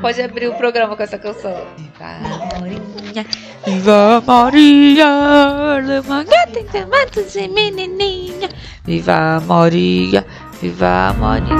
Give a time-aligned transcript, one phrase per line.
[0.00, 1.54] Pode abrir o programa com essa canção.
[1.76, 3.26] Viva Morinha,
[3.66, 8.48] Viva Maria, Lemangueta em matos e menininha.
[8.82, 10.26] Viva Maria,
[10.60, 11.54] Viva Maria.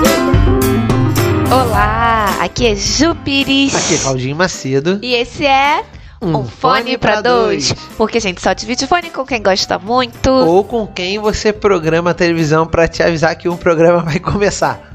[1.53, 3.75] Olá, aqui é Jupiris.
[3.75, 4.98] Aqui é Claudinho Macedo.
[5.02, 5.84] E esse é
[6.22, 7.75] um, fone, pra dois.
[7.98, 10.30] Porque a gente só divide fone com quem gosta muito.
[10.30, 14.89] Ou com quem você programa a televisão pra te avisar que um programa vai começar.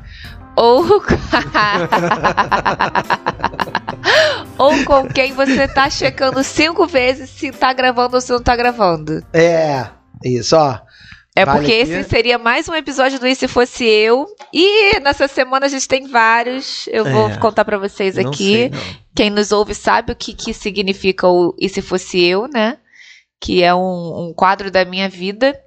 [0.55, 0.83] Ou.
[4.57, 8.55] ou com quem você tá checando cinco vezes se tá gravando ou se não tá
[8.55, 9.21] gravando.
[9.33, 9.87] É,
[10.23, 10.79] isso, ó.
[11.37, 11.91] É Vale porque aqui.
[11.91, 14.25] esse seria mais um episódio do E Se Fosse Eu.
[14.53, 16.87] E nessa semana a gente tem vários.
[16.87, 17.37] Eu vou É.
[17.37, 18.53] contar pra vocês Não aqui.
[18.53, 18.79] sei, não.
[19.13, 22.77] Quem nos ouve sabe o que, que significa o E Se Fosse Eu, né?
[23.41, 25.59] Que é um, um quadro da minha vida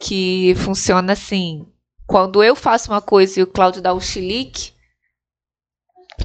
[0.00, 1.66] que funciona assim.
[2.08, 4.72] Quando eu faço uma coisa e o Cláudio dá um chilique,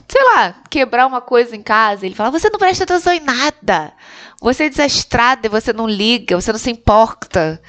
[0.07, 3.93] sei lá, quebrar uma coisa em casa, ele fala: Você não presta atenção em nada.
[4.41, 7.62] Você é desastrada, você não liga, você não se importa.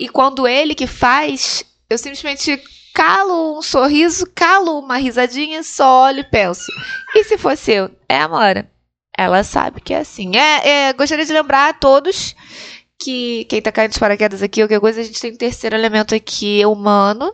[0.00, 2.60] E quando ele que faz, eu simplesmente
[2.92, 6.72] calo um sorriso, calo uma risadinha, só olho e penso.
[7.14, 7.90] E se fosse eu?
[8.08, 8.68] É a Amora.
[9.16, 10.36] Ela sabe que é assim.
[10.36, 12.34] É, é, gostaria de lembrar a todos
[12.98, 16.14] que quem tá caindo de paraquedas aqui, qualquer coisa, a gente tem um terceiro elemento
[16.14, 17.32] aqui humano,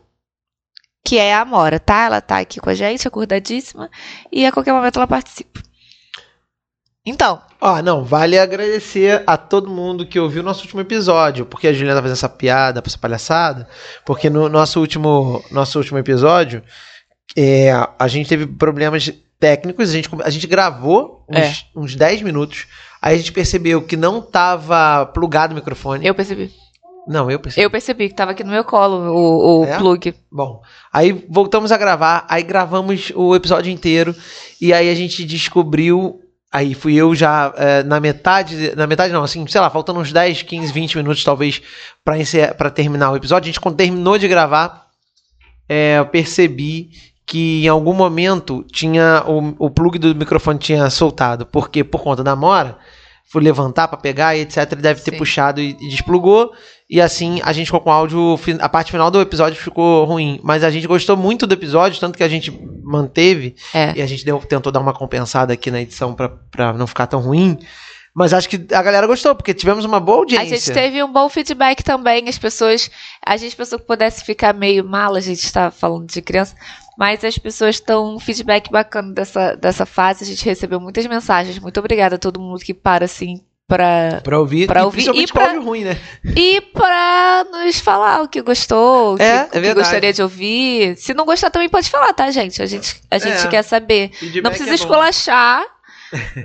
[1.05, 2.05] que é a Amora, tá?
[2.05, 3.91] Ela tá aqui com a gente, acordadíssima,
[4.31, 5.61] e a qualquer momento ela participa.
[7.05, 11.69] Então, Ó, não, vale agradecer a todo mundo que ouviu o nosso último episódio, porque
[11.69, 13.69] a Juliana tá fazendo essa piada, essa palhaçada,
[14.05, 16.63] porque no nosso último, nosso último episódio,
[17.37, 21.55] é, a gente teve problemas técnicos, a gente, a gente gravou uns, É.
[21.77, 22.67] uns 10 minutos,
[23.01, 26.07] aí a gente percebeu que não tava plugado o microfone.
[26.07, 26.51] eu percebi.
[27.07, 27.65] Não, eu percebi.
[27.65, 29.79] Eu percebi que tava aqui no meu colo o, o É?
[29.79, 30.15] plug.
[30.31, 30.63] Bom,
[30.93, 34.15] aí voltamos a gravar, aí gravamos o episódio inteiro
[34.61, 36.21] e aí a gente descobriu.
[36.53, 40.13] Aí fui eu já é, na metade, na metade não, assim, sei lá, faltando uns
[40.13, 41.63] 10, 15, 20 minutos talvez
[42.57, 43.47] pra terminar o episódio.
[43.47, 44.89] A gente quando terminou de gravar,
[45.69, 46.91] é, eu percebi
[47.25, 52.25] que em algum momento tinha o, o plug do microfone tinha soltado, porque por conta
[52.25, 52.77] da mora,
[53.31, 55.19] fui levantar pra pegar e etc, ele deve ter Sim.
[55.19, 56.51] puxado e, e desplugou.
[56.89, 58.39] E assim a gente ficou com o áudio.
[58.61, 60.41] A parte final do episódio ficou ruim.
[60.43, 62.51] Mas a gente gostou muito do episódio, tanto que a gente
[62.83, 63.55] manteve.
[63.73, 63.93] É.
[63.97, 67.21] E a gente deu- tentou dar uma compensada aqui na edição pra não ficar tão
[67.21, 67.57] ruim.
[68.13, 70.59] Mas acho que a galera gostou, porque tivemos uma boa A audiência.
[70.59, 72.29] gente teve um bom feedback também.
[72.29, 72.91] As pessoas.
[73.25, 76.57] A gente pensou que pudesse ficar meio mal, a gente está falando de criança.
[77.01, 80.23] Mas as pessoas estão um feedback bacana dessa, dessa fase.
[80.23, 81.59] A gente recebeu muitas mensagens.
[81.59, 84.21] Muito obrigada a todo mundo que para assim pra.
[84.23, 84.67] Pra ouvir.
[84.67, 85.99] Pra e ouvir principalmente e pra- ruim, né?
[86.37, 90.95] E pra nos falar o que gostou, o que, É, é que gostaria de ouvir.
[90.99, 92.61] Se não gostar, também pode falar, tá, gente?
[92.61, 93.49] A gente, a gente É.
[93.49, 94.11] quer saber.
[94.13, 94.83] Feedback Não precisa é bom.
[94.85, 95.65] esculachar,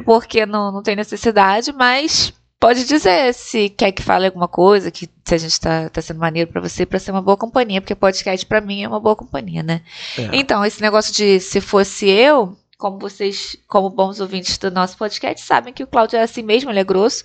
[0.06, 5.10] porque não, não tem necessidade, mas pode dizer se quer que fale alguma coisa, que
[5.24, 7.96] se a gente tá, tá sendo maneiro pra você, pra ser uma boa companhia, porque
[7.96, 9.82] podcast pra mim é uma boa companhia, né?
[10.18, 10.30] É.
[10.34, 15.46] Então, esse negócio de se fosse eu, como vocês, como bons ouvintes do nosso podcast,
[15.46, 17.24] sabem que o Cláudio é assim mesmo, ele é grosso.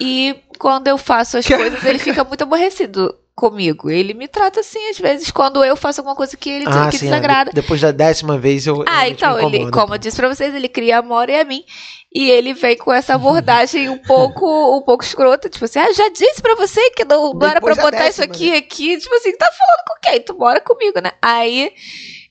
[0.00, 3.90] E quando eu faço as coisas, ele fica muito aborrecido comigo.
[3.90, 6.98] Ele me trata assim, às vezes, quando eu faço alguma coisa que ele Ah, que
[6.98, 7.10] sim, é.
[7.10, 7.50] desagrada.
[7.50, 8.84] De- Depois da décima vez eu.
[8.86, 11.64] Ah, então, ele, como eu disse pra vocês, ele cria amor e a mim.
[12.14, 14.46] E ele vem com essa abordagem um pouco,
[14.78, 15.48] um pouco escrota.
[15.50, 18.24] Tipo assim, ah, já disse pra você que não, não era pra botar isso décima,
[18.26, 18.56] aqui né?
[18.58, 18.96] aqui.
[18.98, 20.20] Tipo assim, tá falando com quem?
[20.20, 21.10] Tu mora comigo, né?
[21.20, 21.72] Aí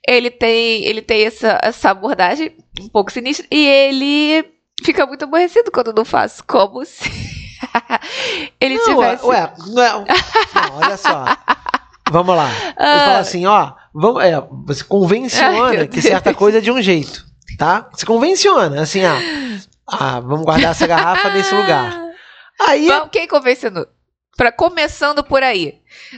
[0.07, 3.45] ele tem, ele tem essa, essa abordagem um pouco sinistra.
[3.51, 4.45] E ele
[4.85, 6.43] fica muito aborrecido quando eu não faço.
[6.45, 7.03] Como se
[8.59, 9.25] ele Não, tivesse.
[9.25, 10.05] Ué, não,
[10.55, 11.25] não, olha só.
[12.11, 12.49] Vamos lá.
[12.49, 12.99] Ele Ah.
[13.05, 16.81] fala assim, ó, vamos, é, você Ai, convenciona meu que certa coisa é de um
[16.81, 17.25] jeito,
[17.57, 17.89] tá?
[17.93, 19.17] Você convenciona, assim, ah,
[19.87, 21.97] ah, vamos guardar essa garrafa nesse lugar.
[22.67, 23.87] Aí, Vamos, quem convencendo?
[24.37, 25.75] Pra, começando por aí.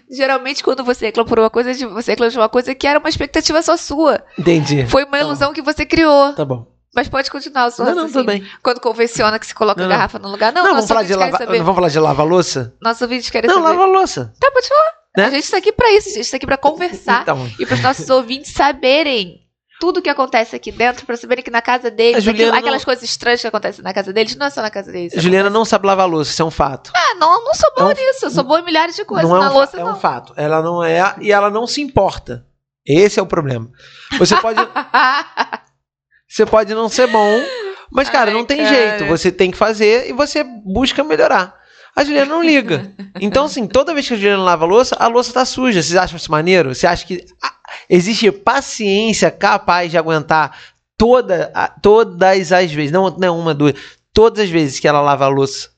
[0.10, 3.10] Geralmente, quando você reclama por uma coisa, você reclama de uma coisa que era uma
[3.10, 4.24] expectativa só sua.
[4.38, 4.86] entendi.
[4.86, 6.34] Foi uma ilusão que você criou.
[6.34, 6.66] Tá bom.
[6.96, 8.48] Mas pode continuar seu Não, não, tudo bem.
[8.64, 9.96] Quando convenciona que se coloca Não, a não.
[9.98, 10.54] garrafa no lugar.
[10.54, 11.58] Não, Não, vamos falar de lavar, saber.
[11.58, 12.74] não vamos falar de lavar louça?
[12.82, 13.68] Nossos ouvintes querem Não, saber.
[13.78, 14.34] lava louça.
[14.40, 14.92] Tá, pode falar.
[15.18, 15.26] Né?
[15.26, 16.10] A gente tá aqui pra isso.
[16.10, 17.22] A gente tá aqui pra conversar.
[17.24, 19.42] Então, E pros nossos ouvintes saberem
[19.80, 23.04] tudo que acontece aqui dentro, pra saberem que na casa deles, aquilo- aquelas não- coisas
[23.04, 25.12] estranhas que acontecem na casa deles, não é só na casa deles.
[25.22, 26.92] Juliana não sabe lavar louça, isso é um fato.
[26.96, 28.26] Ah, não, não sou boa É um- nisso.
[28.26, 29.30] Eu sou boa em milhares de coisas.
[29.30, 29.92] não é na um, louça, é não.
[29.92, 30.34] um fato.
[30.38, 32.46] Ela não é e ela não se importa.
[32.88, 33.70] Esse é o problema.
[34.18, 34.60] Você pode
[36.36, 37.42] Você pode não ser bom,
[37.90, 38.70] mas, cara, Ai, não tem cara.
[38.70, 39.06] jeito.
[39.06, 41.56] Você tem que fazer e você busca melhorar.
[41.96, 42.92] A Juliana não liga.
[43.22, 45.82] Então, assim, toda vez que a Juliana lava a louça, a louça tá suja.
[45.82, 46.76] Vocês acham isso maneiro?
[46.76, 47.54] Você acha que ah,
[47.90, 50.58] existe paciência capaz de aguentar
[50.98, 53.74] toda, todas as vezes, não, não é uma, duas,
[54.14, 55.70] todas as vezes que ela lava a louça,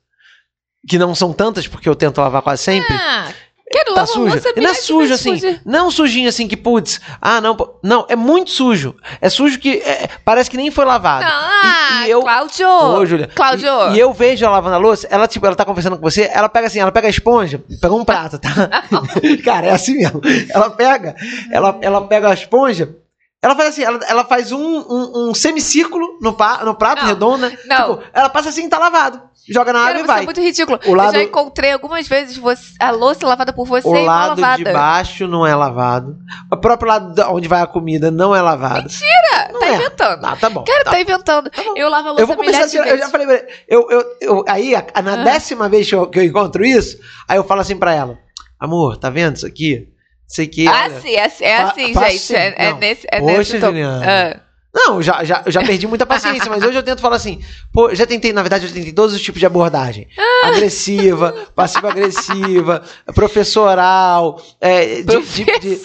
[0.89, 3.31] que não são tantas, porque eu tento lavar quase sempre, Ah,
[3.69, 4.33] quero tá suja.
[4.33, 5.61] louça não é sujo assim, suja.
[5.65, 8.95] não sujinho assim que, putz, ah, não, não, é muito sujo.
[9.21, 11.25] É sujo que é, parece que nem foi lavado.
[11.25, 12.67] Não, ah, e eu- Cláudio.
[12.69, 13.27] Ô, Júlia.
[13.33, 13.69] Cláudio.
[13.91, 16.29] E, e eu vejo ela lavando a louça, ela, tipo, ela tá conversando com você,
[16.33, 18.49] ela pega assim, ela pega a esponja, pega um prato, tá?
[19.43, 20.21] Cara, é assim mesmo.
[20.49, 21.15] Ela pega,
[21.51, 22.95] ela, ela pega a esponja,
[23.41, 27.07] ela faz assim, ela, ela faz um, um, um semicírculo no, pa, no prato, Não,
[27.09, 27.49] redonda.
[27.65, 27.97] não.
[27.97, 29.21] Tipo, ela passa assim, tá lavado.
[29.49, 30.25] Joga na Cara, água e é vai.
[30.25, 30.77] muito ridículo.
[30.87, 34.03] O lado- Eu já encontrei algumas vezes você- a louça lavada por você O e
[34.03, 34.57] lado lavada.
[34.63, 36.17] de baixo não é lavado.
[36.51, 38.83] O próprio lado onde vai a comida não é lavado.
[38.89, 39.49] Mentira!
[39.53, 39.75] Não tá é.
[39.75, 40.25] inventando.
[40.25, 40.63] Ah, tá bom.
[40.65, 41.49] Cara, tá tá, inventando.
[41.55, 41.73] bom.
[41.77, 43.27] Eu lavo a louça Eu vou começar a tirar, eu já falei
[43.69, 45.23] eu, eu, eu- aí, a- na Ah.
[45.23, 48.17] décima vez que eu, que eu encontro isso, aí eu falo assim pra ela,
[48.59, 49.87] amor, tá vendo isso aqui?
[50.27, 52.35] Isso aqui, Ah, olha." sim, é, é Fa- assim, gente.
[52.35, 52.77] É, é Não.
[52.79, 53.59] nesse, é Poxa, nesse.
[53.59, 54.05] Juliana.
[54.05, 54.39] Ah.
[54.79, 57.41] Não, já, já, já perdi muita paciência, mas hoje eu tento falar assim,
[57.73, 60.07] pô, já tentei, na verdade, eu tentei todos os tipos de abordagem.
[60.15, 60.49] Ah.
[60.49, 62.83] Agressiva, passiva-agressiva,
[63.15, 65.75] professoral, é, de, de- de-.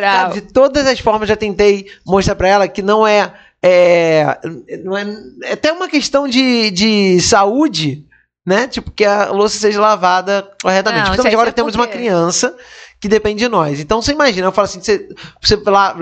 [0.00, 3.32] Cara, de todas as formas já tentei mostrar pra ela que não é.
[3.62, 4.38] É,
[4.82, 5.04] não é,
[5.44, 8.06] é até uma questão de, de saúde,
[8.44, 8.66] né?
[8.66, 11.08] Tipo, que a louça seja lavada corretamente.
[11.10, 12.56] Não, gente, agora é que temos uma criança
[13.00, 13.80] que depende de nós.
[13.80, 15.08] Então você imagina, eu falo assim, você,
[15.40, 15.96] você la-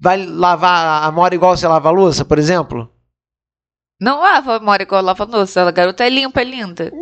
[0.00, 2.90] vai lavar a mora igual você lava a louça, por exemplo?
[4.00, 5.62] Não lava a mora igual lava a louça.
[5.62, 6.92] A garota é limpa, é linda.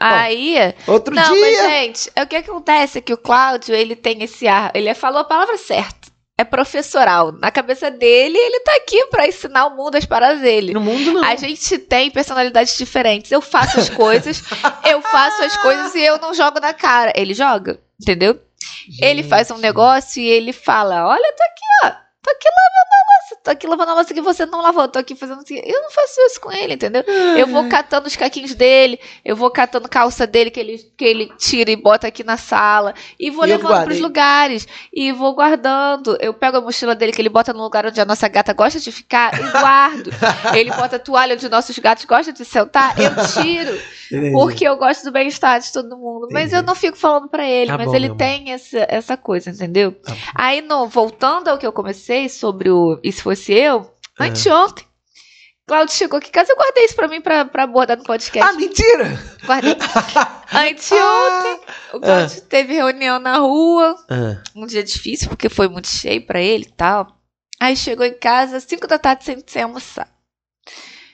[0.00, 0.56] Aí.
[0.86, 1.40] Outro não, dia.
[1.40, 4.70] mas, gente, é o que acontece é que o Cláudio, ele tem esse ar.
[4.74, 6.08] Ele falou a palavra certa.
[6.40, 7.32] É professoral.
[7.32, 10.72] Na cabeça dele, ele tá aqui pra ensinar o mundo as paradas dele.
[10.72, 11.24] No mundo não.
[11.24, 13.32] A gente tem personalidades diferentes.
[13.32, 14.42] Eu faço as coisas,
[14.88, 17.12] eu faço as coisas e eu não jogo na cara.
[17.16, 18.40] Ele joga, entendeu?
[19.02, 19.64] Ele faz um Gente.
[19.64, 21.90] negócio e ele fala: Olha, tô aqui, ó.
[22.22, 22.77] Tô aqui lavando a louça.
[23.48, 24.86] Tô aqui lavando a louça que você não lavou.
[24.88, 25.58] Tô aqui fazendo assim.
[25.64, 27.02] Eu não faço isso com ele, entendeu?
[27.34, 31.32] Eu vou catando os caquinhos dele, eu vou catando calça dele que ele, que ele
[31.38, 32.92] tira e bota aqui na sala.
[33.18, 34.68] E vou E levando pros lugares.
[34.92, 36.18] E vou guardando.
[36.20, 38.78] Eu pego a mochila dele que ele bota no lugar onde a nossa gata gosta
[38.78, 40.10] de ficar e guardo.
[40.54, 43.80] ele bota a toalha onde nossos gatos gostam de sentar, eu tiro.
[44.12, 44.32] Entendi.
[44.32, 46.28] Porque eu gosto do bem-estar de todo mundo.
[46.30, 46.56] Mas Entendi.
[46.56, 47.70] eu não fico falando pra ele.
[47.70, 49.92] Tá mas bom, ele tem essa, essa coisa, entendeu?
[49.92, 50.14] Tá.
[50.34, 54.24] Aí, no, voltando ao que eu comecei sobre o E se fosse eu, Ah.
[54.24, 54.84] anteontem,
[55.66, 58.50] Claudio chegou aqui em casa, eu guardei isso pra mim pra, pra abordar no podcast.
[58.50, 59.18] Ah, mentira!
[59.44, 59.76] Guardei.
[60.52, 61.60] Anteontem,
[61.92, 66.40] o Claudio teve reunião na rua, Ah, um dia difícil, porque foi muito cheio pra
[66.40, 67.16] ele e tal.
[67.60, 70.08] Aí chegou em casa, 5 da tarde, sem, sem almoçar.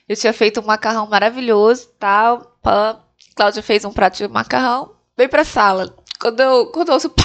[0.08, 2.58] Eu tinha feito um macarrão maravilhoso tal.
[2.62, 3.00] Pã.
[3.34, 4.94] Cláudia fez um prato de macarrão.
[5.16, 5.96] Veio pra sala.
[6.20, 7.08] Quando eu, quando eu ouço.
[7.08, 7.24] Pá,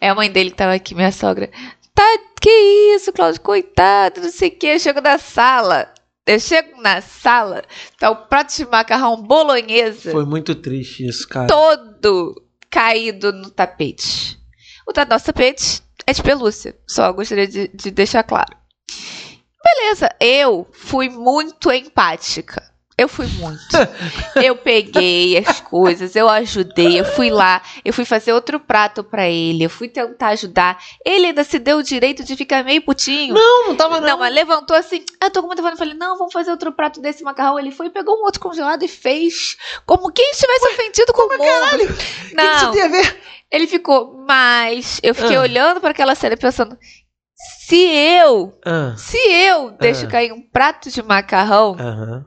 [0.00, 1.50] é a mãe dele que tava aqui, minha sogra.
[1.98, 4.68] Tá, que isso, Cláudio, coitado, não sei o que.
[4.68, 5.92] Eu chego na sala.
[6.24, 7.64] Eu chego na sala,
[7.98, 11.46] tá o prato de macarrão bolonhesa foi muito triste isso, cara.
[11.48, 12.34] todo
[12.70, 14.38] caído no tapete.
[14.86, 16.78] O da nosso tapete é de pelúcia.
[16.86, 18.54] Só gostaria de, de deixar claro.
[19.64, 22.62] Beleza, eu fui muito empática.
[22.98, 23.64] Eu fui muito.
[24.34, 29.28] Eu peguei as coisas, eu ajudei, eu fui lá, eu fui fazer outro prato pra
[29.28, 30.76] ele, eu fui tentar ajudar.
[31.04, 33.34] Ele ainda se deu o direito de ficar meio putinho.
[33.34, 34.08] Não, não tava não.
[34.08, 35.04] Não, mas levantou assim.
[35.22, 35.74] Eu tô com muita fome.
[35.74, 37.56] Eu falei, não, vamos fazer outro prato desse macarrão.
[37.58, 39.56] Ele foi, pegou um outro congelado e fez.
[39.86, 41.38] Como quem estivesse ofendido com o mundo.
[41.44, 43.20] Caralho, o que que isso Não, tem a ver?
[43.50, 45.40] ele ficou, mas eu fiquei Ah.
[45.42, 46.76] olhando para aquela cena pensando,
[47.60, 50.08] se eu, Ah, se eu deixo Ah.
[50.08, 52.26] cair um prato de macarrão aham,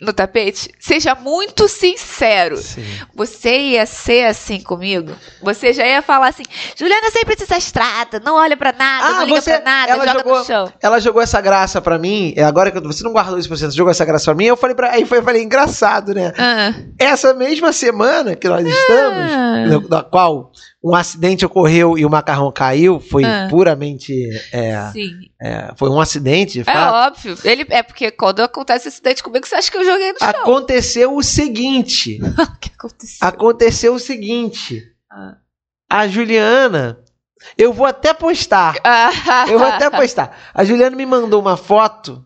[0.00, 2.56] no tapete, seja muito sincero.
[2.56, 2.84] sim.
[3.14, 5.12] Você ia ser assim comigo?
[5.42, 6.42] Você já ia falar assim,
[6.76, 10.18] Juliana sempre desastrada, não olha pra nada, Ah, não liga você- pra nada, ela joga
[10.20, 10.72] jogou- no chão.
[10.82, 13.66] Ela jogou essa graça pra mim, é agora que você não guardou isso pra você,
[13.70, 16.32] você jogou essa graça pra mim, eu falei pra, aí foi, eu falei, engraçado, né?
[16.38, 16.72] Ah.
[16.98, 19.66] Essa mesma semana que nós estamos, Ah.
[19.66, 20.50] na, na qual
[20.82, 23.48] um acidente ocorreu e o macarrão caiu, foi Ah.
[23.50, 24.14] puramente,
[24.50, 24.90] é,
[25.42, 27.36] é, foi um acidente, de É óbvio.
[27.44, 30.28] Ele, é porque quando acontece esse acidente comigo, você acha que eu joguei no chão.
[30.28, 33.28] Aconteceu o seguinte, O que aconteceu?
[33.28, 35.36] aconteceu o seguinte, Ah.
[35.88, 36.98] a Juliana,
[37.56, 39.46] eu vou até postar, Ah.
[39.48, 40.36] Eu vou até postar.
[40.54, 42.24] A Juliana me mandou uma foto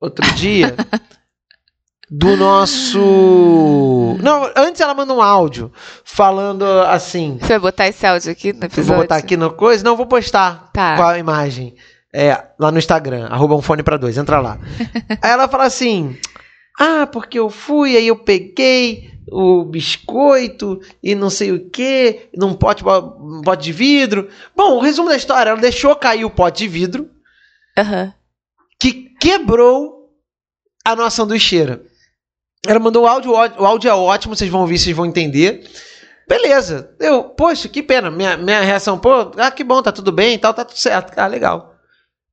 [0.00, 0.74] outro dia
[2.10, 4.16] do nosso.
[4.20, 5.72] Não, antes ela mandou um áudio
[6.04, 7.38] falando assim.
[7.40, 8.84] Você vai botar esse áudio aqui no episódio?
[8.88, 9.84] vou botar aqui no coisa.
[9.84, 10.96] Não, vou postar Tá.
[10.96, 11.74] com a imagem.
[12.12, 14.58] É, lá no Instagram, arroba um fone pra dois, entra lá.
[15.22, 16.18] aí ela fala assim:
[16.82, 22.54] Ah, porque eu fui, aí eu peguei o biscoito e não sei o que, num
[22.54, 24.30] pote, um pote de vidro.
[24.56, 27.10] Bom, o resumo da história, ela deixou cair o pote de vidro.
[27.78, 28.14] Aham.
[28.78, 30.10] que quebrou
[30.82, 31.82] a nossa sanduicheira.
[32.66, 35.70] Ela mandou o áudio, o áudio é ótimo, vocês vão ouvir, vocês vão entender.
[36.26, 36.94] Beleza.
[36.98, 38.10] Eu, poxa, que pena.
[38.10, 41.12] Minha, minha reação, pô, ah, que bom, tá tudo bem e tal, tá tudo certo.
[41.18, 41.69] Ah, legal.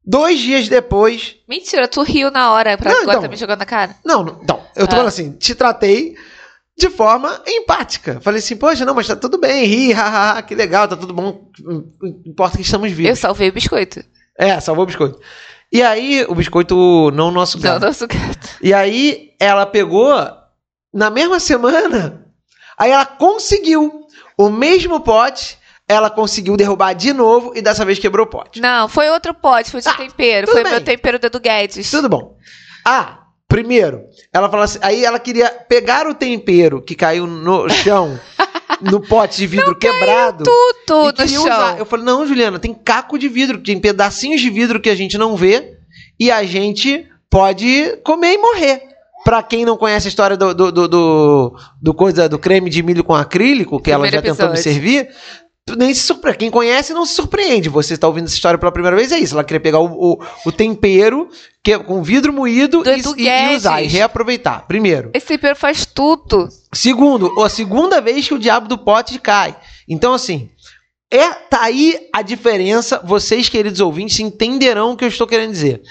[0.09, 1.35] Dois dias depois.
[1.47, 3.21] Mentira, tu riu na hora pra Não, agora então.
[3.23, 3.93] tá me jogando na cara.
[4.05, 4.61] Não, não, não.
[4.73, 4.97] Eu tô Ah.
[4.99, 6.15] falando assim, te tratei
[6.77, 8.21] de forma empática.
[8.21, 11.49] Falei assim, poxa, não, mas tá tudo bem, ri, hahaha, que legal, tá tudo bom.
[12.25, 13.19] Importa que estamos Eu vivos.
[13.19, 14.01] salvei o biscoito.
[14.39, 15.19] É, salvou o biscoito.
[15.73, 17.81] E aí, o biscoito, não o nosso Não, gato.
[17.85, 18.47] nosso gato.
[18.61, 20.13] E aí, ela pegou,
[20.93, 22.25] na mesma semana,
[22.77, 28.25] aí ela conseguiu o mesmo pote, ela conseguiu derrubar de novo e dessa vez quebrou
[28.25, 28.59] o pote.
[28.59, 30.47] Não, foi outro pote, foi de Ah, tempero.
[30.47, 30.71] Foi bem.
[30.73, 31.89] meu tempero do Guedes.
[31.89, 32.35] Tudo bom.
[32.85, 34.01] Ah, primeiro,
[34.33, 38.19] ela falou assim, aí ela queria pegar o tempero que caiu no chão,
[38.81, 40.43] no pote de vidro quebrado.
[40.43, 41.43] e Tudo queria chão.
[41.45, 41.77] usar.
[41.79, 45.17] Eu falei, não, Juliana, tem caco de vidro, tem pedacinhos de vidro que a gente
[45.17, 45.77] não vê
[46.19, 48.81] e a gente pode comer e morrer.
[49.23, 52.81] Pra quem não conhece a história do, do, do, do, do coisa, do creme de
[52.81, 54.73] milho com acrílico, que ela já Primeiro tentou me episódio.
[54.73, 55.09] servir,
[55.75, 56.37] nem se surpreende.
[56.39, 57.69] Quem conhece não se surpreende.
[57.69, 59.33] Você está ouvindo essa história pela primeira vez, é isso.
[59.33, 61.27] Ela queria pegar o, o, o tempero
[61.63, 64.65] que, é com vidro moído Do e, e- usar, e reaproveitar.
[64.67, 65.09] Primeiro.
[65.13, 66.47] Esse tempero faz tudo.
[66.73, 69.55] Segundo, a segunda vez que o diabo do pote cai.
[69.87, 70.49] Então, assim,
[71.11, 73.01] é tá aí a diferença.
[73.03, 75.81] Vocês, queridos ouvintes, entenderão o que eu estou querendo dizer.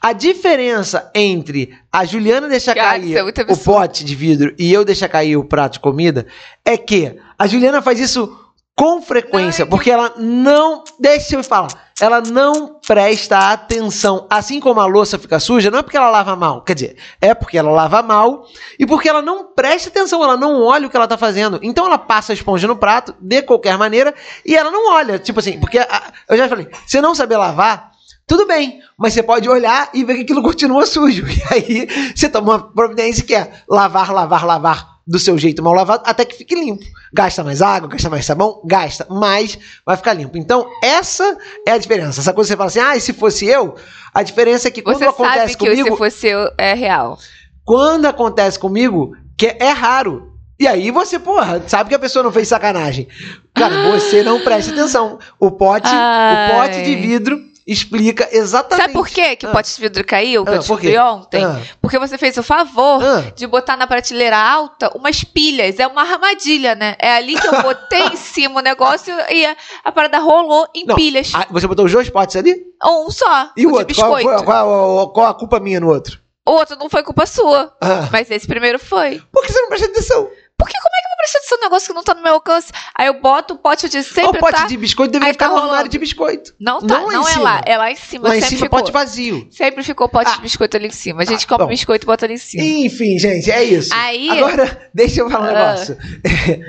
[0.00, 4.84] A diferença entre a Juliana deixar Cara, cair é o pote de vidro e eu
[4.84, 6.26] deixar cair o prato de comida
[6.64, 8.43] é que a Juliana faz isso
[8.76, 10.82] com frequência, porque ela não.
[10.98, 11.68] Deixa eu falar.
[12.00, 14.26] Ela não presta atenção.
[14.28, 16.60] Assim como a louça fica suja, não é porque ela lava mal.
[16.62, 20.60] Quer dizer, é porque ela lava mal e porque ela não presta atenção, ela não
[20.60, 21.60] olha o que ela tá fazendo.
[21.62, 24.12] Então ela passa a esponja no prato, de qualquer maneira,
[24.44, 25.20] e ela não olha.
[25.20, 27.92] Tipo assim, porque a- eu já falei, você não saber lavar,
[28.26, 31.24] tudo bem, mas você pode olhar e ver que aquilo continua sujo.
[31.30, 35.74] E aí você toma uma providência que é lavar, lavar, lavar do seu jeito mal
[35.74, 36.82] lavado até que fique limpo.
[37.12, 40.36] Gasta mais água, gasta mais sabão, gasta, mas vai ficar limpo.
[40.38, 42.20] Então, essa é a diferença.
[42.20, 43.74] Essa coisa que você fala assim, ah, e se fosse eu?
[44.12, 47.18] A diferença é que quando Você acontece sabe que comigo, se fosse eu, é real.
[47.64, 50.32] quando acontece comigo, que é raro.
[50.58, 53.08] E aí você, porra, sabe que a pessoa não fez sacanagem.
[53.52, 55.18] Cara, você não presta atenção.
[55.38, 56.48] O pote, Ai.
[56.48, 58.80] o pote de vidro explica exatamente.
[58.82, 59.52] Sabe por quê que o Ah.
[59.52, 60.44] pote de vidro caiu?
[60.44, 61.44] Que Ah, eu por descobri ontem?
[61.44, 61.60] Ah.
[61.80, 63.22] Porque você fez o favor Ah.
[63.34, 65.78] de botar na prateleira alta umas pilhas.
[65.78, 66.94] É uma armadilha, né?
[66.98, 70.84] É ali que eu botei em cima o negócio e a, a parada rolou em
[70.84, 71.32] Não, pilhas.
[71.34, 72.54] Ah, você botou os dois potes ali?
[72.84, 73.50] Um só.
[73.56, 73.94] E o outro?
[73.96, 76.18] Qual, qual, qual- qual a culpa minha no outro?
[76.46, 77.72] O outro não foi culpa sua.
[77.80, 78.06] Ah.
[78.12, 79.22] Mas esse primeiro foi.
[79.32, 80.28] Por que você não presta atenção?
[80.64, 82.34] Porque como é que eu vou prestar atenção num negócio que não tá no meu
[82.34, 82.72] alcance?
[82.96, 84.66] Aí eu boto o pote de sempre o pote tá...
[84.66, 86.54] de biscoito deveria ficar tá no armário de biscoito.
[86.58, 87.42] Não tá, não não, lá em é cima.
[87.44, 87.60] lá.
[87.66, 88.28] É lá em cima.
[88.28, 88.78] Lá em cima, ficou.
[88.78, 89.46] pote vazio.
[89.50, 90.36] Sempre ficou pote Ah.
[90.36, 91.22] de biscoito ali em cima.
[91.22, 91.70] A gente Tá, compra bom.
[91.70, 92.62] biscoito e bota ali em cima.
[92.64, 93.90] Enfim, gente, é isso.
[93.94, 95.72] Aí- Agora, deixa eu falar um Ah.
[95.72, 95.98] negócio.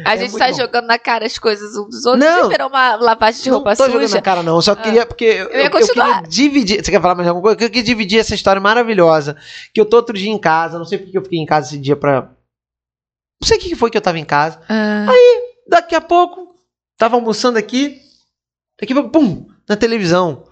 [0.05, 0.53] A É gente tá bom.
[0.57, 2.23] jogando na cara as coisas uns dos outros.
[2.25, 2.43] Não.
[2.43, 2.49] Não.
[2.49, 4.15] virou uma lavagem de não roupa tô jogando suja.
[4.15, 4.61] na cara, não.
[4.61, 6.15] Só queria, porque eu, ia eu continuar.
[6.23, 6.83] queria dividir.
[6.83, 7.55] Você quer falar mais alguma coisa?
[7.63, 9.37] Eu queria dividir essa história maravilhosa.
[9.73, 10.77] Que eu tô outro dia em casa.
[10.77, 12.29] Não sei porque eu fiquei em casa esse dia pra.
[13.45, 14.59] Não sei o que foi que eu tava em casa.
[14.67, 15.05] Ah,
[15.69, 16.55] Daqui a pouco,
[16.97, 18.01] tava almoçando aqui.
[18.81, 20.45] Daqui a pouco, pum, na televisão.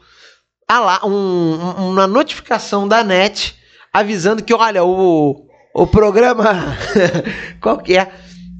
[0.67, 3.55] Ah lá, um- um- uma notificação da net
[3.91, 6.77] avisando que, olha, o, o programa.
[7.59, 8.11] qual que é?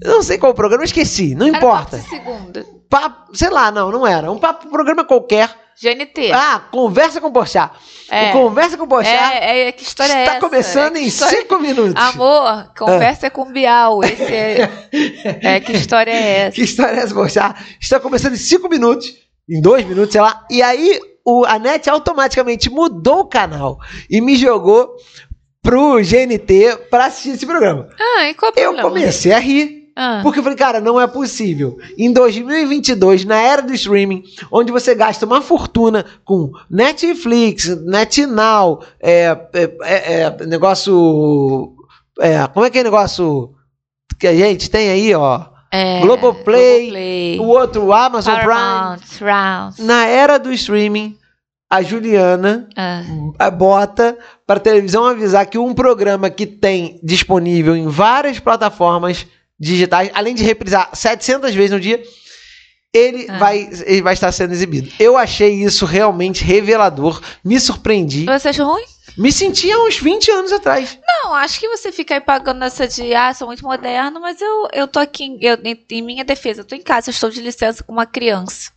[0.02, 1.98] Eu não sei qual o programa, esqueci, não era importa.
[1.98, 2.66] papo de segunda.
[2.90, 4.32] Papo, sei lá, não, não era.
[4.32, 5.50] Um papo, programa qualquer.
[5.82, 6.32] GNT.
[6.34, 7.72] Ah, conversa com o Porchat.
[8.10, 8.32] É.
[8.32, 10.40] Conversa com o Porchat é, é, que história é está essa?
[10.40, 11.94] começando É, em história- cinco minutos.
[11.96, 14.04] Amor, conversa com Bial.
[14.04, 14.70] Esse é...
[15.56, 16.56] é, que história é essa?
[16.56, 17.56] Que história é essa, Porchat?
[17.82, 19.14] Está começando em cinco minutos,
[19.50, 20.46] em dois minutos, sei lá.
[20.50, 24.96] E aí o, a NET automaticamente mudou o canal e me jogou
[25.62, 27.88] pro GNT pra assistir esse programa.
[28.00, 28.90] Ah, e qual é Eu problema?
[28.90, 29.83] comecei a rir.
[29.96, 30.22] Ah.
[30.24, 31.78] Porque eu falei, cara, não é possível.
[31.98, 39.38] Em 2022, na era do streaming, onde você gasta uma fortuna com Netflix, NetNow, é,
[39.54, 41.74] é, é, é, negócio.
[42.20, 43.54] É, como é que é negócio
[44.20, 45.46] que a gente tem aí, ó?
[45.72, 49.18] É, Globoplay, Globoplay, O outro, o Amazon Paramount, Rounds.
[49.18, 49.88] Prime.
[49.88, 51.18] Na era do streaming,
[51.68, 53.50] a Juliana Ah.
[53.50, 59.26] bota para televisão avisar que um programa que tem disponível em várias plataformas
[59.64, 62.04] digitais, além de reprisar 700 vezes no dia,
[62.94, 63.38] ele, Ah.
[63.40, 64.92] vai, ele vai estar sendo exibido.
[65.00, 68.84] Eu achei isso realmente revelador, me surpreendi, Você achou ruim?
[69.18, 70.98] me senti há uns 20 anos atrás.
[71.24, 74.68] Não, acho que você fica aí pagando essa de, ah, sou muito moderno, mas eu,
[74.74, 77.30] eu tô aqui, em- eu, em, em minha defesa, eu tô em casa, eu estou
[77.32, 78.70] de licença com uma criança.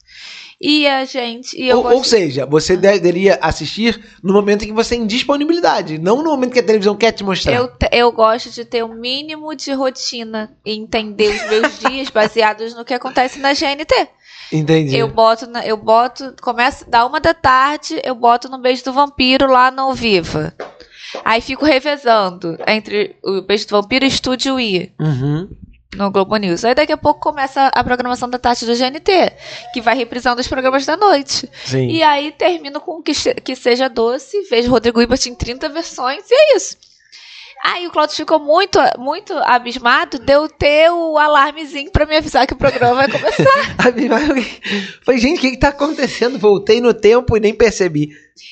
[0.61, 1.55] E a gente.
[1.61, 5.99] E Ou, gosto- ou seja, você deveria assistir no momento em que você tem disponibilidade,
[5.99, 7.53] não no momento que a televisão quer te mostrar.
[7.55, 12.75] Eu, eu gosto de ter o mínimo de rotina e entender os meus dias baseados
[12.75, 14.09] no que acontece na GNT.
[14.51, 14.97] Entendi.
[14.97, 18.93] Eu boto, na- eu boto, começa da uma da tarde, eu boto no Beijo do
[18.95, 20.55] Vampiro lá no Viva.
[21.25, 25.49] Aí fico revezando entre o Beijo do Vampiro e Estúdio I Uhum.
[25.95, 26.65] No Globo News.
[26.65, 29.33] Aí daqui a pouco começa a programação da tarde do GNT,
[29.73, 31.49] que vai reprisando os programas da noite.
[31.65, 31.89] Sim.
[31.89, 36.35] E aí termino com que, que seja doce, vejo Rodrigo Ibert em 30 versões e
[36.35, 36.77] é isso.
[37.65, 42.47] Aí o Claudio ficou muito, muito abismado de eu ter o alarmezinho pra me avisar
[42.47, 43.77] que o programa vai começar.
[45.05, 46.39] Falei, gente, o que, que tá acontecendo?
[46.39, 48.11] Voltei no tempo e nem percebi.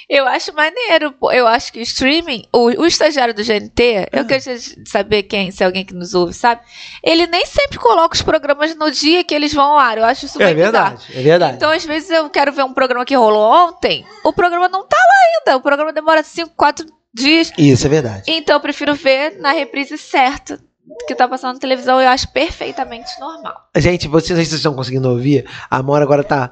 [0.08, 4.58] Eu acho maneiro, eu acho que o streaming, o, o estagiário do GNT, eu queria
[4.86, 6.62] saber quem, se alguém que nos ouve, sabe?
[7.02, 9.98] Ele nem sempre coloca os programas no dia que eles vão ao ar.
[9.98, 10.96] Eu acho isso É bem bizarro.
[10.96, 11.56] verdade, é verdade.
[11.56, 14.96] Então, às vezes, eu quero ver um programa que rolou ontem, o programa não tá
[14.96, 15.56] lá ainda.
[15.58, 17.52] O programa demora 5, 4 dias.
[17.56, 18.22] Isso é verdade.
[18.26, 20.58] Então, eu prefiro ver na reprise certa
[21.06, 22.00] que tá passando na televisão.
[22.00, 23.54] Eu acho perfeitamente normal.
[23.76, 25.48] Gente, vocês, vocês estão conseguindo ouvir.
[25.70, 26.50] A Amora agora tá.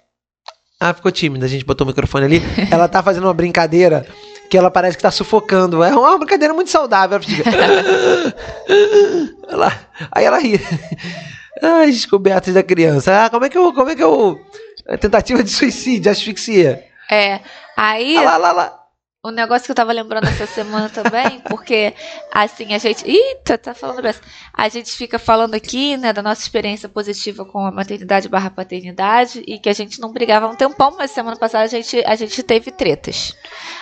[0.80, 1.48] Ah, ficou tímida.
[1.48, 2.42] A gente botou o microfone ali.
[2.70, 4.06] Ela tá fazendo uma brincadeira
[4.48, 5.84] que ela parece que tá sufocando.
[5.84, 7.16] É uma brincadeira muito saudável.
[7.18, 7.50] Ela fica.
[9.50, 9.74] Ela-
[10.12, 10.60] Aí ela ri.
[11.64, 13.24] Ai, descobertas da criança.
[13.26, 13.74] Ah, como é que eu.
[13.74, 14.40] Como é que eu.
[15.00, 16.84] Tentativa de suicídio, asfixia.
[17.10, 17.40] É.
[17.76, 18.16] Aí.
[18.18, 18.80] Ah lá, lá, lá.
[19.28, 21.94] Um negócio que eu tava lembrando essa semana também, porque
[22.32, 23.06] assim, a gente.
[23.06, 24.14] Eita, tá falando bem.
[24.54, 29.44] A gente fica falando aqui, né, da nossa experiência positiva com a maternidade barra paternidade
[29.46, 32.16] e que a gente não brigava há um tempão, mas semana passada a gente, a
[32.16, 33.36] gente teve tretas.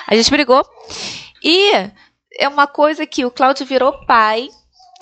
[0.07, 0.65] A gente brigou.
[1.43, 1.91] E
[2.39, 4.49] é uma coisa que o Cláudio virou pai.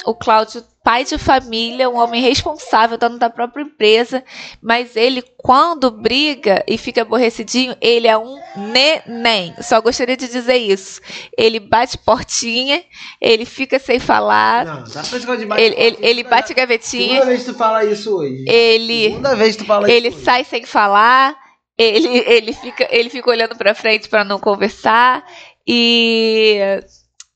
[0.06, 4.24] O Cláudio, pai de família, um homem responsável, dono da própria empresa.
[4.62, 9.54] Mas ele, quando briga e fica aborrecidinho, ele é um neném.
[9.62, 11.00] Só gostaria de dizer isso.
[11.38, 12.84] Ele bate portinha,
[13.22, 17.44] ele fica sem falar, Não, dá pra de ele, ele, ele bate gavetinha, Segunda vez
[17.44, 18.44] que tu fala isso hoje.
[18.48, 20.18] ele, Segunda vez que tu fala ele isso.
[20.18, 20.26] hoje.
[20.26, 21.36] sai sem falar,
[21.78, 25.24] ele, ele, fica, ele fica olhando pra frente pra não conversar.
[25.66, 26.60] E,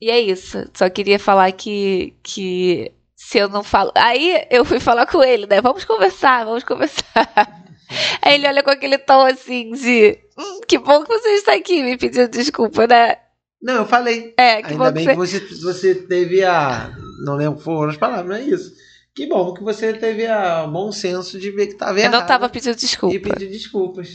[0.00, 0.68] e é isso.
[0.74, 2.92] Só queria falar que, que
[3.28, 3.92] se eu não falo.
[3.94, 5.60] Aí eu fui falar com ele, né?
[5.60, 7.04] Vamos conversar, vamos conversar.
[8.22, 10.18] Aí ele olha com aquele tom assim de.
[10.38, 13.16] "Hum, que bom que você está aqui me pedindo desculpa, né?
[13.62, 14.32] Não, eu falei.
[14.38, 15.40] É, que Ainda bom bem que que você.
[15.40, 16.90] você, você teve a.
[17.24, 18.72] Não lembro foram as palavras, não é isso.
[19.14, 22.12] Que bom que você teve a bom senso de ver que estava Eu errado.
[22.12, 23.14] não tava pedindo desculpa.
[23.14, 24.08] E pedir desculpas.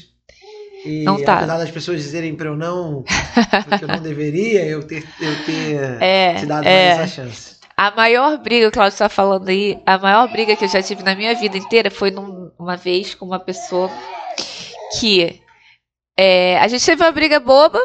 [0.86, 1.40] E Não tava.
[1.40, 3.04] apesar das pessoas dizerem pra eu não.
[3.04, 6.96] que eu não deveria, eu ter, eu ter É, te dado é.
[6.96, 7.56] mais essa chance.
[7.76, 11.04] A maior briga, o Claudio está falando aí, a maior briga que eu já tive
[11.04, 13.90] na minha vida inteira foi num- uma vez com uma pessoa
[15.00, 15.42] que
[16.18, 17.80] é, a gente teve uma briga boba.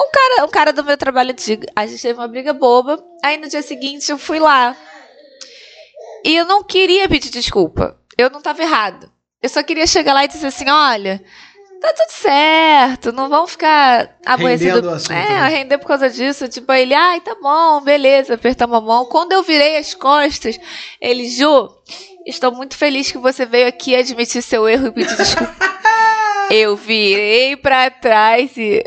[0.00, 3.02] Um cara, um cara do meu trabalho antigo, a gente teve uma briga boba.
[3.24, 4.76] Aí no dia seguinte eu fui lá.
[6.24, 7.98] E eu não queria pedir desculpa.
[8.18, 9.10] Eu não tava errado.
[9.42, 11.22] Eu só queria chegar lá e dizer assim: olha,
[11.80, 14.86] tá tudo certo, não vamos ficar aborrecidos.
[14.86, 15.48] Assunto, É, né?
[15.48, 16.48] render por causa disso.
[16.48, 19.06] Tipo, ele, ai, tá bom, beleza, apertamos a mão.
[19.06, 20.58] Quando eu virei as costas,
[21.00, 21.68] ele, Ju,
[22.26, 25.54] estou muito feliz que você veio aqui admitir seu erro e pedir desculpa.
[26.50, 28.84] eu virei pra trás e.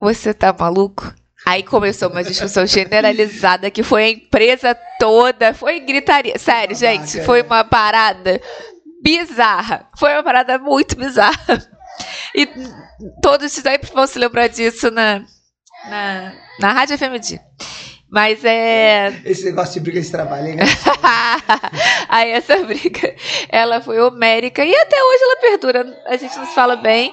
[0.00, 1.14] Você tá maluco?
[1.46, 6.38] Aí começou uma discussão generalizada que foi a empresa toda, foi gritaria.
[6.38, 7.42] Sério, gente, foi é.
[7.42, 8.40] uma parada
[9.02, 9.88] bizarra.
[9.98, 11.72] Foi uma parada muito bizarra.
[12.34, 12.48] E
[13.22, 15.24] todos sempre vão se lembrar disso na,
[15.88, 17.40] na, na Rádio FMD.
[18.10, 19.22] Mas é.
[19.24, 20.56] Esse negócio de briga de trabalho, hein?
[20.56, 20.64] né?
[22.10, 23.14] Aí essa briga,
[23.48, 26.02] ela foi homérica e até hoje ela perdura.
[26.06, 27.10] A gente não se fala bem,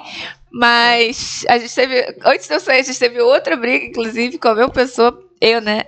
[0.52, 2.18] mas a gente teve.
[2.26, 5.62] Antes de eu sair, a gente teve outra briga, inclusive, com a mesma pessoa, eu,
[5.62, 5.86] né?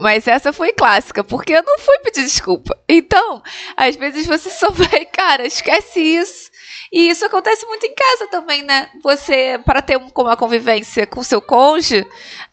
[0.00, 2.76] Mas essa foi clássica, porque eu não fui pedir desculpa.
[2.88, 3.42] Então,
[3.76, 6.47] às vezes você só vai, cara, esquece isso.
[6.92, 8.90] E isso acontece muito em casa também, né?
[9.02, 12.06] Você, para ter um- uma convivência com seu cônjuge,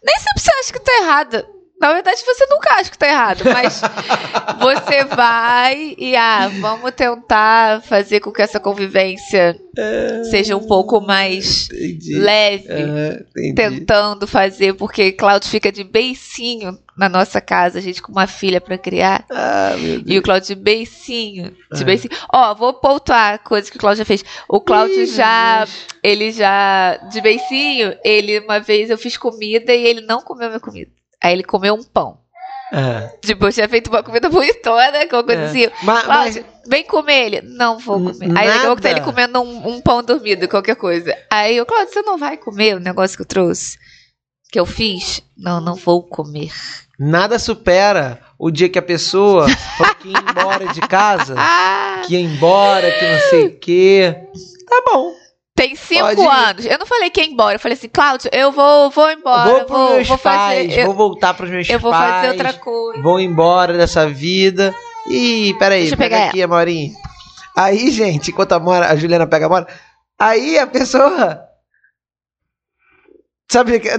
[0.04, 1.55] nem sempre você acha que tá errada.
[1.78, 3.82] Na verdade, você nunca acha que tá errado, mas
[4.58, 9.54] você vai e ah, vamos tentar fazer com que essa convivência
[10.30, 12.14] seja um pouco mais Entendi.
[12.18, 12.64] leve,
[13.36, 13.54] entendi.
[13.54, 18.58] tentando fazer, porque Cláudio fica de beicinho na nossa casa, a gente com uma filha
[18.58, 19.26] pra criar.
[19.30, 20.04] Ah, meu Deus.
[20.06, 21.84] E o Cláudio de beicinho, de É.
[21.84, 22.14] beicinho.
[22.32, 24.24] Ó, vou pontuar a coisa que o Cláudio já fez.
[24.48, 25.66] O Cláudio Ih, já,
[26.02, 30.58] ele já, de beicinho, ele, uma vez eu fiz comida e ele não comeu minha
[30.60, 30.90] comida.
[31.26, 32.18] Aí ele comeu um pão.
[32.72, 33.08] É.
[33.24, 35.46] Tipo, eu tinha feito uma comida bonitona, com coisa É.
[35.46, 35.68] assim.
[35.82, 37.40] Mas- Cláudio, vem comer ele.
[37.42, 38.26] Não vou comer.
[38.36, 38.90] Aí daqui a pouco tá nada.
[38.90, 41.16] ele comendo um, um pão dormido, qualquer coisa.
[41.30, 43.78] Aí eu, Cláudio, você não vai comer o negócio que eu trouxe?
[44.50, 45.22] Que eu fiz?
[45.36, 46.50] Não, não vou comer.
[46.98, 52.02] Nada supera o dia que a pessoa falou que ia embora de casa, Ah!
[52.06, 54.16] que ia embora, que não sei o quê.
[54.68, 55.12] Tá bom.
[55.56, 56.26] Tem cinco Pode ir.
[56.28, 56.66] anos.
[56.66, 57.54] Eu não falei que ia embora.
[57.56, 59.64] Eu falei assim, Cláudio, eu vou, vou embora.
[59.64, 60.80] vou vou, meus vou pais, fazer.
[60.80, 62.14] Eu, vou voltar pros meus eu vou pais.
[62.14, 63.02] fazer outra coisa.
[63.02, 64.74] Vou embora dessa vida.
[65.08, 66.92] Ih, peraí, Deixa eu pega pegar aqui a Maurinha.
[67.56, 69.66] Aí, gente, enquanto a, Mora, a Juliana pega a Mora,
[70.18, 71.42] aí a pessoa.
[73.50, 73.88] Sabe que.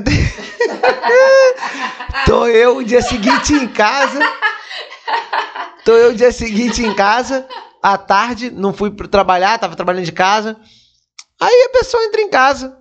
[2.28, 4.20] Tô eu o dia seguinte em casa.
[5.84, 7.48] Tô eu o dia seguinte em casa,
[7.82, 10.56] à tarde, não fui trabalhar, tava trabalhando de casa.
[11.40, 12.78] Aí a pessoa entra em casa.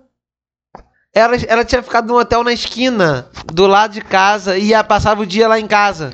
[1.13, 5.21] Ela, ela tinha ficado num hotel na esquina, do lado de casa, e ia, passava
[5.21, 6.11] o dia lá em casa.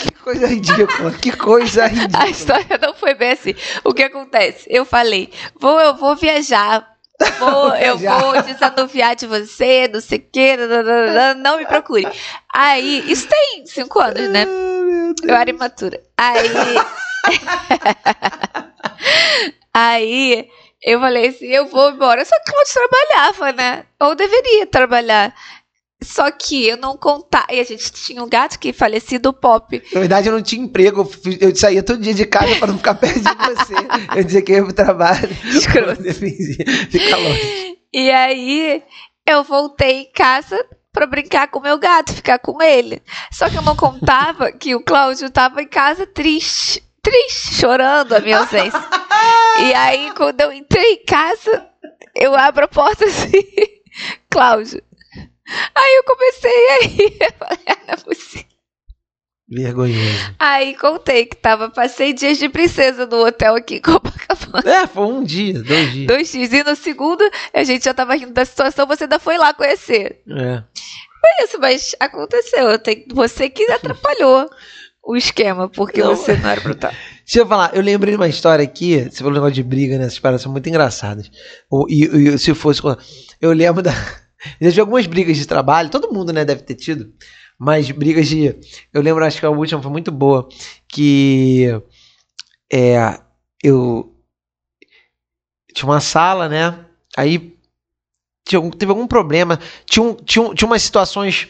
[0.00, 2.28] Que coisa ridícula, que coisa A ridícula.
[2.28, 3.54] história não foi bem assim.
[3.84, 4.66] O que acontece?
[4.70, 6.86] Eu falei, vou, eu vou viajar.
[7.38, 10.56] Vou, eu vou desanuviar de você, não sei o que,
[11.42, 12.06] não me procure.
[12.54, 14.46] Aí, isso tem cinco anos, né?
[15.22, 16.00] Eu era imatura.
[16.16, 16.48] Aí.
[19.74, 20.48] aí
[20.82, 22.24] eu falei assim: eu vou embora.
[22.24, 23.84] Só que Cláudio trabalhava, né?
[24.00, 25.34] Ou deveria trabalhar.
[26.02, 27.46] Só que eu não contava.
[27.50, 29.82] E a gente tinha um gato que falecido, o Pop.
[29.92, 31.10] Na verdade, eu não tinha emprego,
[31.40, 33.74] eu saía todo dia de casa para não ficar perto de você.
[34.14, 35.28] Eu dizia que eu ia pro trabalho.
[35.46, 35.90] Escroto.
[35.90, 36.66] Eu defendia.
[36.90, 37.78] Fica longe.
[37.92, 38.82] E aí
[39.26, 40.62] eu voltei em casa
[40.92, 43.02] pra brincar com o meu gato, ficar com ele.
[43.32, 46.82] Só que eu não contava que o Cláudio tava em casa triste.
[47.02, 48.78] Triste, chorando a minha ausência.
[49.60, 51.66] E aí, quando eu entrei em casa,
[52.14, 53.32] eu abro a porta assim,
[54.30, 54.82] Cláudio.
[55.74, 57.16] Aí eu comecei a rir.
[57.22, 58.46] Eu falei, ah, não é possível.
[59.48, 60.34] Vergonhoso.
[60.40, 64.68] Aí contei que tava, passei dias de princesa no hotel aqui em Copacabana.
[64.68, 66.06] É, foi um dia, dois dias.
[66.08, 66.52] Dois dias.
[66.52, 67.22] E no segundo,
[67.54, 70.20] a gente já tava rindo da situação, você ainda foi lá conhecer.
[70.28, 70.62] É.
[71.20, 72.66] Foi isso, mas aconteceu.
[73.14, 74.50] Você que atrapalhou
[75.04, 76.16] o esquema, porque Não.
[76.16, 76.94] você não era pra estar.
[77.26, 79.98] Deixa eu falar, eu lembrei de uma história aqui, você falou um negócio de briga,
[79.98, 80.04] né?
[80.04, 81.28] Essas paradas são muito engraçadas.
[81.88, 82.80] E, e se fosse.
[83.40, 83.90] Eu lembro da.
[84.60, 87.12] Eu já tive algumas brigas de trabalho, todo mundo, né, deve ter tido.
[87.58, 88.54] Mas brigas de.
[88.94, 90.48] Eu lembro, acho que a última foi muito boa.
[90.88, 91.66] Que.
[92.72, 93.18] É.
[93.60, 94.14] Eu.
[95.74, 96.86] Tinha uma sala, né?
[97.16, 97.56] Aí.
[98.46, 99.58] Tinha, teve algum problema.
[99.84, 101.48] Tinha, um, tinha, um- tinha umas situações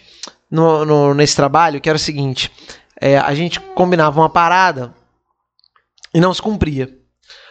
[0.51, 2.51] no, no- nesse trabalho que era o seguinte:
[2.99, 4.95] é, a gente combinava uma parada
[6.17, 6.89] e não se cumpria.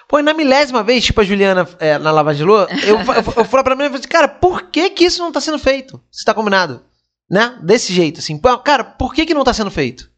[0.07, 3.33] Pô, e na milésima vez, tipo a Juliana é, na Lava de Lua, eu, eu,
[3.37, 5.59] eu falo pra mim, eu falei assim, cara, por que que isso não tá sendo
[5.59, 6.01] feito?
[6.11, 6.83] Se tá combinado,
[7.29, 7.59] né?
[7.61, 8.39] Desse jeito, assim.
[8.63, 10.09] Cara, por que que não tá sendo feito?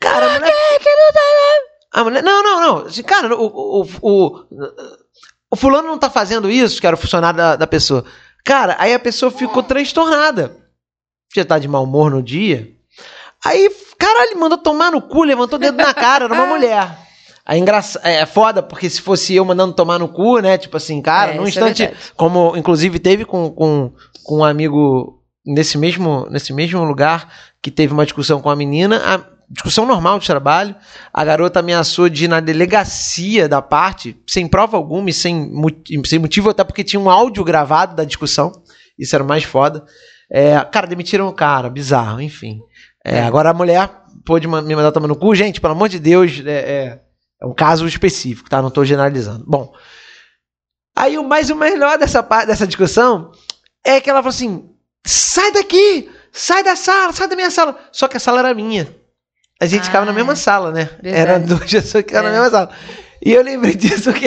[0.00, 0.52] Cara, a mulher...
[1.92, 2.22] A mulher...
[2.24, 2.86] Não, não, não.
[2.86, 4.44] Assim, cara, o, o, o,
[5.52, 8.04] o fulano não tá fazendo isso, que era o funcionário da, da pessoa.
[8.44, 10.56] Cara, aí a pessoa ficou transtornada.
[11.32, 12.72] Já tá de mau humor no dia.
[13.44, 17.07] Aí, caralho, mandou tomar no cu, levantou o dedo na cara, era uma mulher.
[17.48, 17.98] Aí engraça...
[18.04, 20.58] é foda, porque se fosse eu mandando tomar no cu, né?
[20.58, 22.12] Tipo assim, cara, É, num é instante, verdade.
[22.14, 23.90] como inclusive teve com, com,
[24.22, 27.32] com um amigo nesse mesmo, nesse mesmo lugar
[27.62, 30.76] que teve uma discussão com a menina, a discussão normal de trabalho,
[31.10, 35.50] a garota ameaçou de ir na delegacia da parte, sem prova alguma e sem,
[36.04, 38.52] sem motivo, até porque tinha um áudio gravado da discussão,
[38.98, 39.86] isso era mais foda.
[40.30, 42.60] É, cara, demitiram o cara, bizarro, enfim.
[43.02, 43.88] É, agora a mulher
[44.26, 47.00] pôde me mandar tomar no cu, gente, pelo amor de Deus, é,
[47.40, 48.60] é, é um caso específico, tá?
[48.62, 49.44] Não tô generalizando.
[49.46, 49.72] Bom,
[50.96, 53.32] aí o mais o melhor dessa dessa discussão
[53.84, 54.70] é que ela falou assim:
[55.06, 57.78] sai daqui, sai da sala, sai da minha sala.
[57.92, 58.94] Só que a sala era minha.
[59.60, 60.84] A gente Ah, ficava na mesma sala, né?
[61.02, 61.16] verdade.
[61.16, 62.32] Era duas pessoas que ficavam É.
[62.32, 62.70] na mesma sala.
[63.20, 64.26] E eu lembrei disso que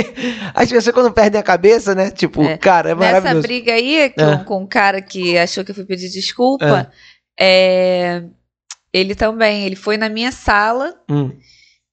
[0.54, 2.12] as pessoas quando perdem a cabeça, né?
[2.12, 2.58] Tipo, É.
[2.58, 3.48] cara, é Nessa maravilhoso.
[3.48, 4.44] briga aí, com, É.
[4.44, 6.92] com o cara que achou que eu fui pedir desculpa,
[7.40, 8.24] é,
[8.92, 11.32] ele também, ele foi na minha sala, Hum.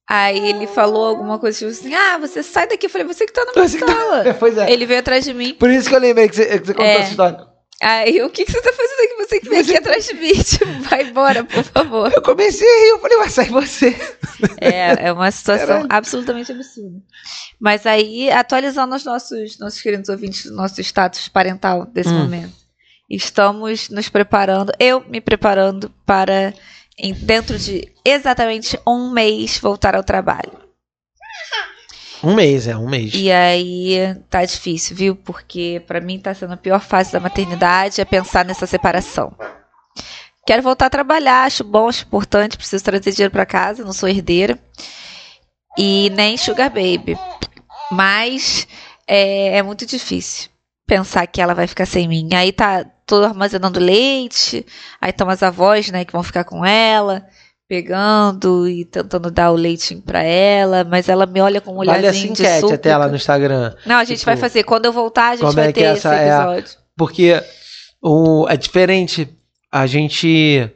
[0.08, 2.86] Aí ele falou alguma coisa tipo assim, ah, você sai daqui.
[2.86, 4.34] Eu falei, você que tá na minha tá- sala.
[4.40, 4.70] Pois é.
[4.72, 5.54] Ele veio atrás de mim.
[5.54, 6.96] Por isso que eu lembrei que você, que você contou É.
[7.00, 7.46] essa história.
[7.80, 9.14] Aí, o que, que você tá fazendo aqui?
[9.24, 10.32] Você que veio aqui atrás de mim.
[10.42, 12.12] Tipo, vai embora, por favor.
[12.12, 13.96] Eu comecei a rir, eu falei, vai sair você.
[14.60, 15.86] É, é uma situação Caralho.
[15.90, 16.98] absolutamente absurda.
[17.60, 22.18] Mas aí, atualizando os nossos, nossos queridos ouvintes, nosso status parental desse Hum.
[22.18, 22.52] momento.
[23.08, 26.52] Estamos nos preparando, eu me preparando para,
[26.98, 30.68] em, dentro de exatamente um mês, voltar ao trabalho.
[32.22, 33.12] Um mês, é, um mês.
[33.14, 35.14] E aí, tá difícil, viu?
[35.14, 39.32] Porque pra mim tá sendo a pior fase da maternidade é pensar nessa separação.
[40.44, 44.08] Quero voltar a trabalhar, acho bom, acho importante, preciso trazer dinheiro para casa, não sou
[44.08, 44.58] herdeira.
[45.76, 47.16] E nem sugar baby.
[47.92, 48.66] Mas
[49.06, 50.50] é, é muito difícil
[50.86, 52.30] pensar que ela vai ficar sem mim.
[52.34, 54.64] Aí tá todo armazenando leite,
[55.00, 57.26] aí estão as avós, né, que vão ficar com ela,
[57.66, 62.34] pegando e tentando dar o leitinho para ela, mas ela me olha com um olharzinho
[62.34, 62.74] vale de súplica.
[62.74, 63.74] até lá no Instagram.
[63.84, 64.62] Não, a gente tipo, vai fazer.
[64.64, 66.72] Quando eu voltar, a gente vai é ter esse episódio.
[66.72, 67.42] É, porque
[68.02, 69.28] o, é diferente.
[69.70, 70.70] A gente.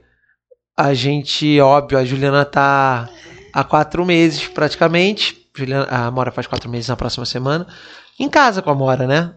[0.76, 3.08] A gente, óbvio, a Juliana tá
[3.52, 5.48] há quatro meses praticamente.
[5.56, 7.66] Juliana, a Mora faz quatro meses na próxima semana.
[8.18, 9.34] Em casa com a Mora, né?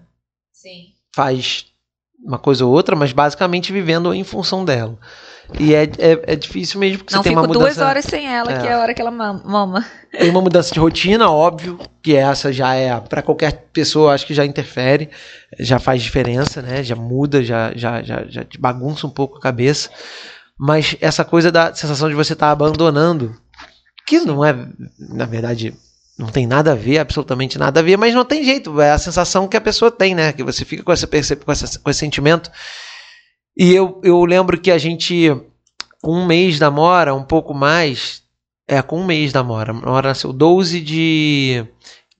[0.51, 0.93] Sim.
[1.13, 1.65] Faz
[2.25, 4.97] uma coisa ou outra, mas basicamente vivendo em função dela.
[5.59, 7.75] E é, é, é difícil mesmo, porque Não você tem uma fico mudança...
[7.75, 8.59] duas horas sem ela, É.
[8.59, 9.85] que é a hora que ela mam- mama.
[10.11, 14.33] Tem uma mudança de rotina, óbvio, que essa já é, para qualquer pessoa, acho que
[14.33, 15.07] já interfere,
[15.59, 16.83] já faz diferença, né?
[16.83, 19.91] Já muda, já, já, já, já te bagunça um pouco a cabeça.
[20.57, 23.35] Mas essa coisa da sensação de você estar abandonando,
[24.07, 24.55] que não é,
[24.97, 25.75] na verdade,
[26.17, 28.97] não tem nada a ver, absolutamente nada a ver, mas não tem jeito, é a
[28.97, 30.31] sensação que a pessoa tem, né?
[30.31, 32.49] Que você fica com, essa, com, essa, com esse sentimento.
[33.57, 35.29] E eu, eu lembro que a gente,
[36.01, 38.23] com um mês da Mora, um pouco mais,
[38.67, 39.71] é, com um mês da Mora.
[39.71, 41.65] A Mora nasceu 12 de,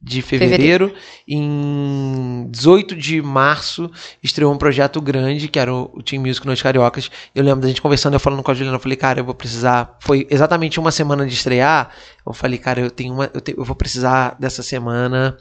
[0.01, 0.93] de fevereiro.
[1.27, 3.89] Em 18 de março
[4.21, 7.09] estreou um projeto grande, que era o, o Team Music Noites Cariocas.
[7.33, 9.33] Eu lembro da gente conversando, eu falando com a Juliana, eu falei, cara, eu vou
[9.35, 9.97] precisar.
[9.99, 11.89] Foi exatamente uma semana de estrear.
[12.25, 13.29] Eu falei, cara, eu tenho uma.
[13.33, 15.37] Eu, te- eu vou precisar dessa semana.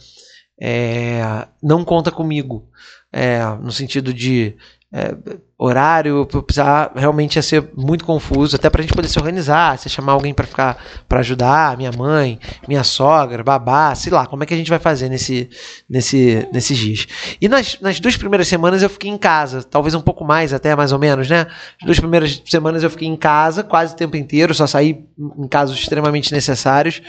[0.61, 2.69] é, não conta comigo.
[3.13, 4.57] É, no sentido de
[4.97, 5.13] é,
[5.59, 10.13] horário, precisar realmente ia ser muito confuso, até pra gente poder se organizar, se chamar
[10.13, 10.79] alguém pra ficar
[11.09, 14.79] para ajudar, minha mãe, minha sogra, babá, sei lá, como é que a gente vai
[14.79, 15.51] fazer nesse,
[15.91, 17.09] nesse, nesses dias.
[17.41, 20.77] E nas, nas duas primeiras semanas eu fiquei em casa, talvez um pouco mais até,
[20.77, 21.49] mais ou menos, né?
[21.81, 25.49] As duas primeiras semanas eu fiquei em casa quase o tempo inteiro, só saí em
[25.49, 27.03] casos extremamente necessários.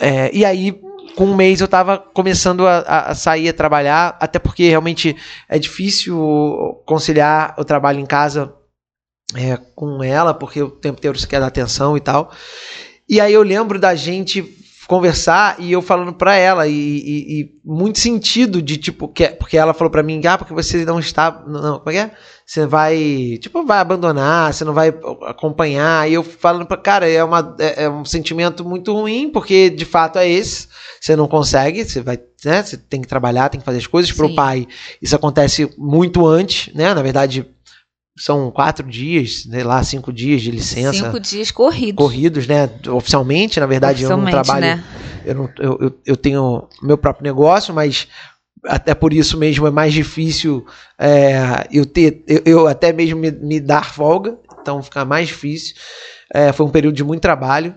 [0.00, 0.80] É, e aí,
[1.18, 5.16] com um mês eu tava começando a, a- a sair a trabalhar, até porque realmente
[5.48, 6.16] é difícil
[6.86, 8.54] conciliar o trabalho em casa
[9.34, 12.30] é, com ela, porque o tempo inteiro você quer dar atenção e tal.
[13.08, 14.42] E aí eu lembro da gente
[14.88, 16.66] conversar e eu falando pra ela.
[16.66, 20.54] E, e- e muito sentido de tipo que porque ela falou pra mim ah porque
[20.54, 22.10] você não está não como é que é?
[22.46, 24.88] Você vai tipo vai abandonar você não vai
[25.26, 26.10] acompanhar.
[26.10, 29.84] E eu falando pra cara é uma é, é um sentimento muito ruim porque de
[29.84, 30.66] fato é esse.
[31.00, 34.10] Você não consegue você vai né você tem que trabalhar tem que fazer as coisas.
[34.10, 34.34] Pro Sim.
[34.34, 34.66] pai
[35.02, 36.94] isso acontece muito antes né?
[36.94, 37.46] Na verdade
[38.18, 42.04] são quatro dias sei lá cinco dias de licença Cinco dias corridos.
[42.04, 42.68] corridos, né?
[42.88, 44.76] Oficialmente, na verdade, eu não Oficialmente, trabalho.
[44.76, 44.84] né?
[45.24, 48.08] Eu, não, eu, eu, eu tenho meu próprio negócio, mas
[48.64, 50.66] até por isso mesmo é mais difícil
[50.98, 55.74] é, eu ter, eu, eu até mesmo me, me dar folga, então fica mais difícil.
[56.32, 57.74] É, foi um período de muito trabalho.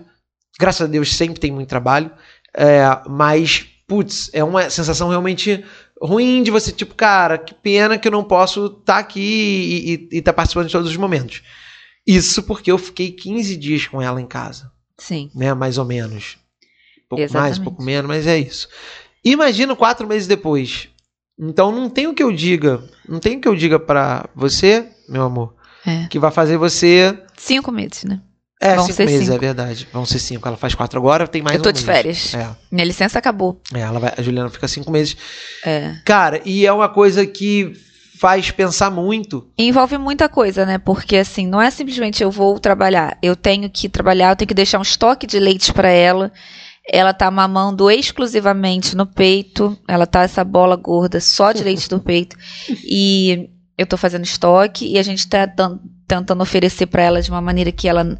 [0.58, 2.10] Graças a Deus sempre tem muito trabalho,
[2.54, 5.64] é, mas putz, é uma sensação realmente
[6.02, 10.32] ruim de você, tipo, cara, que pena que eu não posso estar aqui e estar
[10.32, 11.42] participando de todos os momentos.
[12.06, 15.30] Isso porque eu fiquei 15 dias com ela em casa Sim.
[15.34, 15.54] né?
[15.54, 16.36] Mais ou menos.
[17.06, 17.60] Um pouco mais, Exatamente.
[17.60, 18.68] um pouco menos, mas é isso.
[19.24, 20.88] Imagina quatro meses depois.
[21.38, 24.88] Então não tem o que eu diga, não tem o que eu diga pra você,
[25.08, 25.54] meu amor,
[25.86, 26.06] É.
[26.08, 27.16] que vai fazer você.
[27.36, 28.20] Cinco meses, né?
[28.62, 29.36] É, Vão cinco ser meses, cinco.
[29.36, 29.88] é verdade.
[29.92, 30.46] Vão ser cinco.
[30.46, 31.96] Ela faz quatro agora, tem mais eu tô um de mês.
[31.96, 32.34] férias.
[32.34, 33.60] É, Minha licença acabou.
[33.74, 35.16] é, ela vai, a Juliana fica cinco meses.
[35.64, 35.96] É.
[36.04, 37.72] Cara, e é uma coisa que
[38.20, 39.48] faz pensar muito.
[39.58, 40.78] Envolve muita coisa, né?
[40.78, 43.18] Porque assim, não é simplesmente eu vou trabalhar.
[43.20, 46.30] Eu tenho que trabalhar, eu tenho que deixar um estoque de leite para ela.
[46.88, 49.76] Ela tá mamando exclusivamente no peito.
[49.88, 52.36] Ela tá essa bola gorda só de leite do peito.
[52.84, 55.48] E eu tô fazendo estoque e a gente tá
[56.06, 58.16] tentando oferecer para ela de uma maneira que ela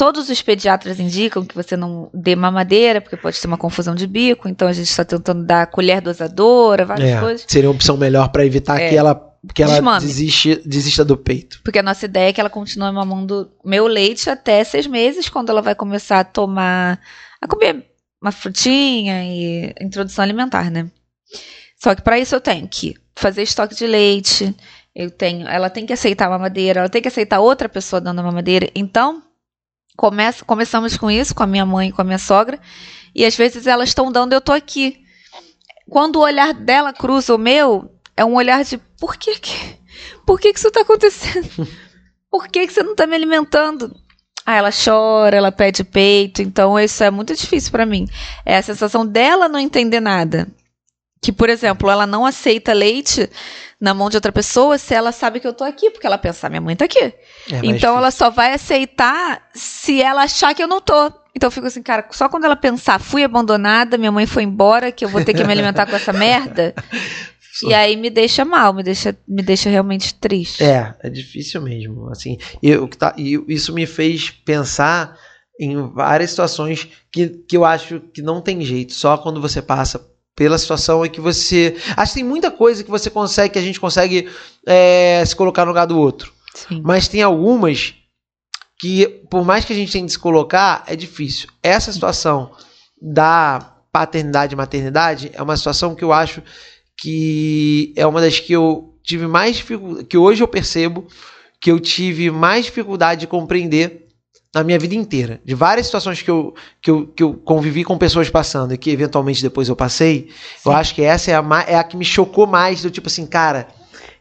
[0.00, 4.06] Todos os pediatras indicam que você não dê mamadeira, porque pode ter uma confusão de
[4.06, 7.44] bico, então a gente está tentando dar colher dosadora, várias É, coisas.
[7.46, 8.88] seria uma opção melhor pra evitar É.
[8.88, 10.00] que ela, que ela Desmame.
[10.00, 11.60] desiste, desista do peito.
[11.62, 15.50] Porque a nossa ideia é que ela continue mamando meu leite até seis meses, quando
[15.50, 16.98] ela vai começar a tomar,
[17.38, 17.84] a comer
[18.22, 20.90] uma frutinha e introdução alimentar, né?
[21.76, 24.56] Só que para isso eu tenho que fazer estoque de leite,
[24.94, 28.20] eu tenho, ela tem que aceitar a mamadeira, ela tem que aceitar outra pessoa dando
[28.20, 28.66] a mamadeira.
[28.74, 29.22] Então,
[30.00, 32.58] começa, começamos com isso, com a minha mãe e com a minha sogra,
[33.14, 35.04] e às vezes elas estão dando, eu tô aqui.
[35.90, 39.76] Quando o olhar dela cruza o meu, é um olhar de por que que,
[40.24, 41.68] por que, que isso tá acontecendo?
[42.30, 43.94] Por que, que você não tá me alimentando?
[44.46, 48.06] Ah, ela chora, ela pede peito, então isso é muito difícil pra mim.
[48.46, 50.48] É a sensação dela não entender nada.
[51.22, 53.28] Que, por exemplo, ela não aceita leite
[53.80, 56.48] na mão de outra pessoa se ela sabe que eu tô aqui, porque ela pensa,
[56.48, 56.98] minha mãe tá aqui.
[56.98, 57.14] É,
[57.62, 61.12] então ela só vai aceitar se ela achar que eu não tô.
[61.34, 64.90] Então eu fico assim, cara, só quando ela pensar, fui abandonada, minha mãe foi embora,
[64.90, 66.74] que eu vou ter que me alimentar com essa merda.
[67.68, 70.62] E aí me deixa mal, me deixa, me deixa realmente triste.
[70.64, 72.08] É, é difícil mesmo.
[72.08, 75.14] Assim, e, que tá- e isso me fez pensar
[75.60, 78.94] em várias situações que, que eu acho que não tem jeito.
[78.94, 80.00] Só quando você passa
[80.40, 81.76] pela situação é que você.
[81.94, 84.26] Acho que tem muita coisa que você consegue, que a gente consegue
[84.66, 86.32] é, se colocar no lugar do outro.
[86.54, 86.80] Sim.
[86.82, 87.94] Mas tem algumas
[88.78, 91.46] que, por mais que a gente tente se colocar, é difícil.
[91.62, 92.52] Essa situação
[93.02, 96.42] da paternidade e maternidade é uma situação que eu acho
[96.96, 101.06] que é uma das que eu tive mais dificuldade, que hoje eu percebo
[101.60, 104.06] que eu tive mais dificuldade de compreender
[104.54, 105.40] na minha vida inteira.
[105.44, 108.90] De várias situações que eu, que eu, que eu convivi com pessoas passando e que
[108.90, 110.28] eventualmente depois eu passei,
[110.64, 113.26] eu acho que essa é a, é a que me chocou mais, do tipo assim,
[113.26, 113.68] cara,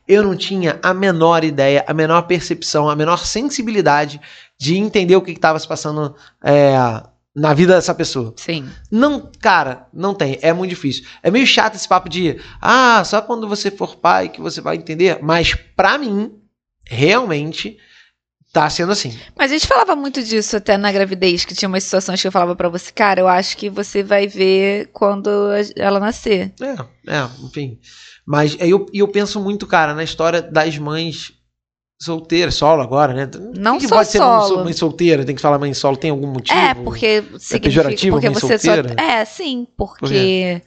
[0.07, 4.19] eu não tinha a menor ideia, a menor percepção, a menor sensibilidade
[4.57, 6.75] de entender o que estava se passando é,
[7.35, 8.33] na vida dessa pessoa.
[8.37, 8.67] Sim.
[8.91, 10.37] Não, cara, não tem.
[10.41, 11.05] É muito difícil.
[11.21, 14.75] É meio chato esse papo de, ah, só quando você for pai que você vai
[14.77, 15.19] entender.
[15.21, 16.33] Mas pra mim,
[16.85, 17.77] realmente,
[18.51, 19.17] tá sendo assim.
[19.37, 22.31] Mas a gente falava muito disso até na gravidez, que tinha umas situações que eu
[22.31, 25.29] falava pra você, cara, eu acho que você vai ver quando
[25.75, 26.53] ela nascer.
[26.61, 27.79] É, é, enfim.
[28.25, 31.33] Mas aí eu, eu penso muito, cara, na história das mães
[32.01, 33.29] solteiras, solo agora, né?
[33.55, 34.73] Não que só pode ser mãe, solo.
[34.73, 36.57] solteira, tem que falar mãe solo, tem algum motivo?
[36.57, 38.95] É, porque significa pejorativo porque mãe você só solteira?
[39.01, 40.61] É, sim, porque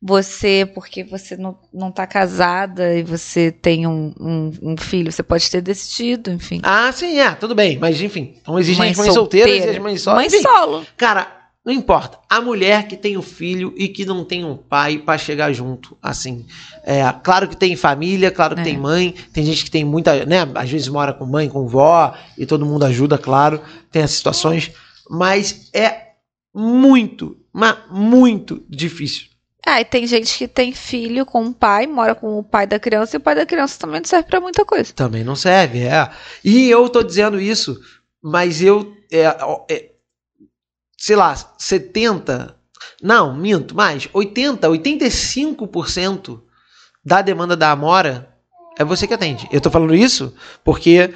[0.00, 5.22] você porque você não, não tá casada e você tem um, um, um filho, você
[5.22, 6.60] pode ter decidido, enfim.
[6.62, 7.78] Ah, sim, é, tudo bem.
[7.78, 9.78] Mas enfim, então existem Mãe as mães solteiras e solteira.
[9.78, 10.18] as mães solas.
[10.18, 10.86] Mãe Enfim, solo.
[10.96, 11.32] Cara,
[11.64, 12.18] não importa.
[12.30, 15.96] A mulher que tem o filho e que não tem um pai pra chegar junto,
[16.00, 16.46] assim.
[16.84, 18.64] É, claro que tem família, claro que É.
[18.64, 20.46] tem mãe, tem gente que tem muita, né?
[20.54, 23.60] Às vezes mora com mãe, com vó, e todo mundo ajuda, claro.
[23.90, 24.70] Tem as situações,
[25.10, 26.10] mas é
[26.54, 29.26] muito, mas muito difícil.
[29.68, 32.78] Ah, e tem gente que tem filho com um pai, mora com o pai da
[32.78, 34.92] criança e o pai da criança também não serve pra muita coisa.
[34.92, 36.08] Também não serve, é.
[36.44, 37.76] E eu tô dizendo isso,
[38.22, 38.96] mas eu.
[39.10, 39.24] É,
[39.68, 39.90] é,
[40.96, 42.56] sei lá, 70.
[43.02, 44.08] Não, minto, mais.
[44.12, 46.40] 80, 85%
[47.04, 48.32] da demanda da Amora
[48.78, 49.48] é você que atende.
[49.50, 51.12] Eu tô falando isso porque,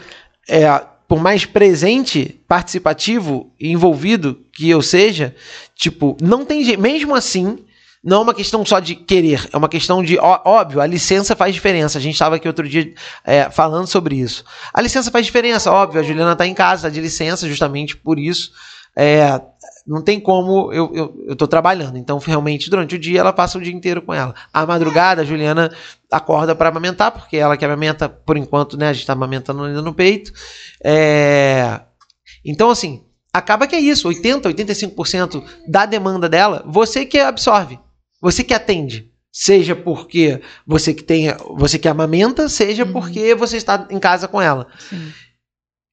[0.48, 0.66] é,
[1.06, 5.36] por mais presente, participativo envolvido que eu seja,
[5.76, 6.82] tipo, não tem jeito.
[6.82, 7.64] Mesmo assim.
[8.02, 11.36] Não é uma questão só de querer, é uma questão de, ó- óbvio, a licença
[11.36, 11.98] faz diferença.
[11.98, 14.42] A gente estava aqui outro dia é, falando sobre isso.
[14.72, 16.00] A licença faz diferença, óbvio.
[16.00, 18.52] A Juliana está em casa, está de licença, justamente por isso.
[18.96, 19.40] É,
[19.86, 21.98] não tem como, eu, eu, eu trabalhando.
[21.98, 24.34] Então, realmente, durante o dia, ela passa o dia inteiro com ela.
[24.52, 25.70] À madrugada, a Juliana
[26.10, 28.88] acorda para amamentar, porque ela que amamenta, por enquanto, né?
[28.88, 30.32] A gente tá amamentando ainda no peito.
[30.82, 31.80] É,
[32.44, 37.78] então, assim, acaba que é isso: 80%, 85% da demanda dela, você que absorve,
[38.20, 39.10] você que atende.
[39.32, 42.92] Seja porque você que tem, você que amamenta, seja Uhum.
[42.92, 44.66] porque você está em casa com ela.
[44.88, 45.12] Sim.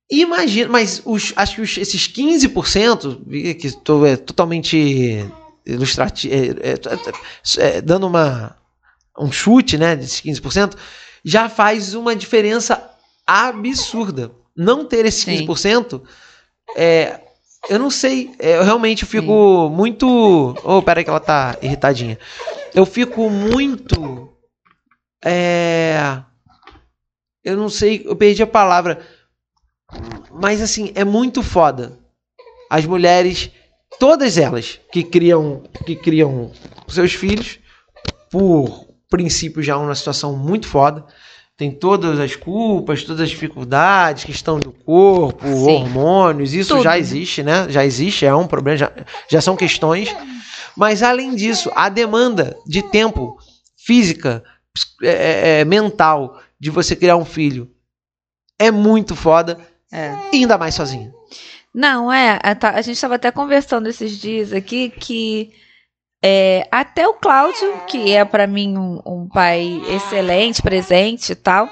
[0.10, 5.30] Imagina, mas os, acho que os- esses 15%, vi que estou é, totalmente
[5.66, 8.56] ilustrativo, é, é, é, dando uma,
[9.20, 10.76] um chute, né, desses 15%,
[11.26, 12.90] já faz uma diferença
[13.26, 14.32] absurda.
[14.56, 15.46] Não ter esses Sim.
[15.46, 16.02] 15%,
[16.76, 17.20] é,
[17.70, 20.08] eu não sei, é, eu realmente fico muito...
[20.64, 22.18] Oh, pera aí que ela tá irritadinha.
[22.74, 24.34] Eu fico muito...
[25.26, 26.22] É,
[27.44, 29.00] eu não sei, eu perdi a palavra.
[30.32, 31.98] Mas assim, é muito foda.
[32.70, 33.50] As mulheres,
[34.00, 36.52] todas elas que criam, que criam
[36.88, 37.60] seus filhos,
[38.30, 41.06] por princípio já é uma situação muito foda.
[41.58, 45.54] Tem todas as culpas, todas as dificuldades, questão do corpo, Sim.
[45.84, 46.84] hormônios, isso Tudo.
[46.84, 47.66] já existe, né?
[47.68, 48.92] Já existe, é um problema, já,
[49.28, 50.16] já são questões.
[50.76, 53.38] Mas além disso, a demanda de tempo
[53.76, 57.72] física, ps- é, é, mental, de você criar um filho
[58.60, 59.58] é muito foda.
[59.92, 60.14] É.
[60.32, 61.12] Ainda mais sozinha.
[61.74, 62.40] Não, é.
[62.44, 65.52] A, a gente estava até conversando esses dias aqui que
[66.24, 71.70] é, até o Cláudio, que é para mim um, um pai excelente, presente e tal,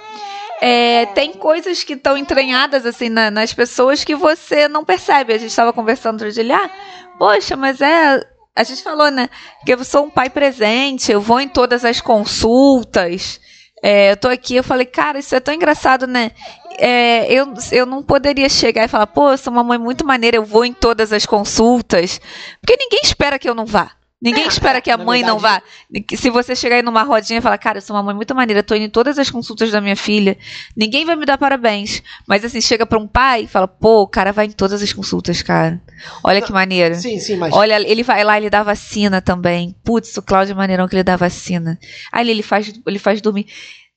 [0.61, 5.33] é, tem coisas que estão entranhadas assim na- nas pessoas que você não percebe.
[5.33, 6.69] A gente estava conversando outro dia, ah,
[7.17, 8.21] poxa, mas é.
[8.57, 9.29] A gente falou, né?
[9.65, 13.39] Que eu sou um pai presente, eu vou em todas as consultas.
[13.83, 16.31] é, eu tô aqui, eu falei, cara, isso é tão engraçado, né?
[16.77, 20.37] é, eu, eu não poderia chegar e falar, pô, eu sou uma mãe muito maneira,
[20.37, 22.19] eu vou em todas as consultas.
[22.61, 23.91] Porque ninguém espera que eu não vá.
[24.26, 25.61] Ninguém espera que a mãe não vá.
[25.89, 28.34] verdade- Se você chegar aí numa rodinha e falar, cara, eu sou uma mãe muito
[28.34, 30.38] maneira, tô indo em todas as consultas da minha filha,
[30.76, 32.01] ninguém vai me dar parabéns.
[32.28, 34.91] Mas assim, chega pra um pai e fala, pô, o cara vai em todas as
[34.91, 35.80] consultas, cara.
[36.23, 36.95] Olha que maneiro.
[36.95, 37.53] Sim, sim, mas.
[37.53, 39.76] Olha, ele vai lá, ele dá vacina também.
[39.84, 41.80] Putz, o Cláudio é maneirão que ele dá vacina.
[42.11, 43.45] Aí ele faz, ele faz dormir.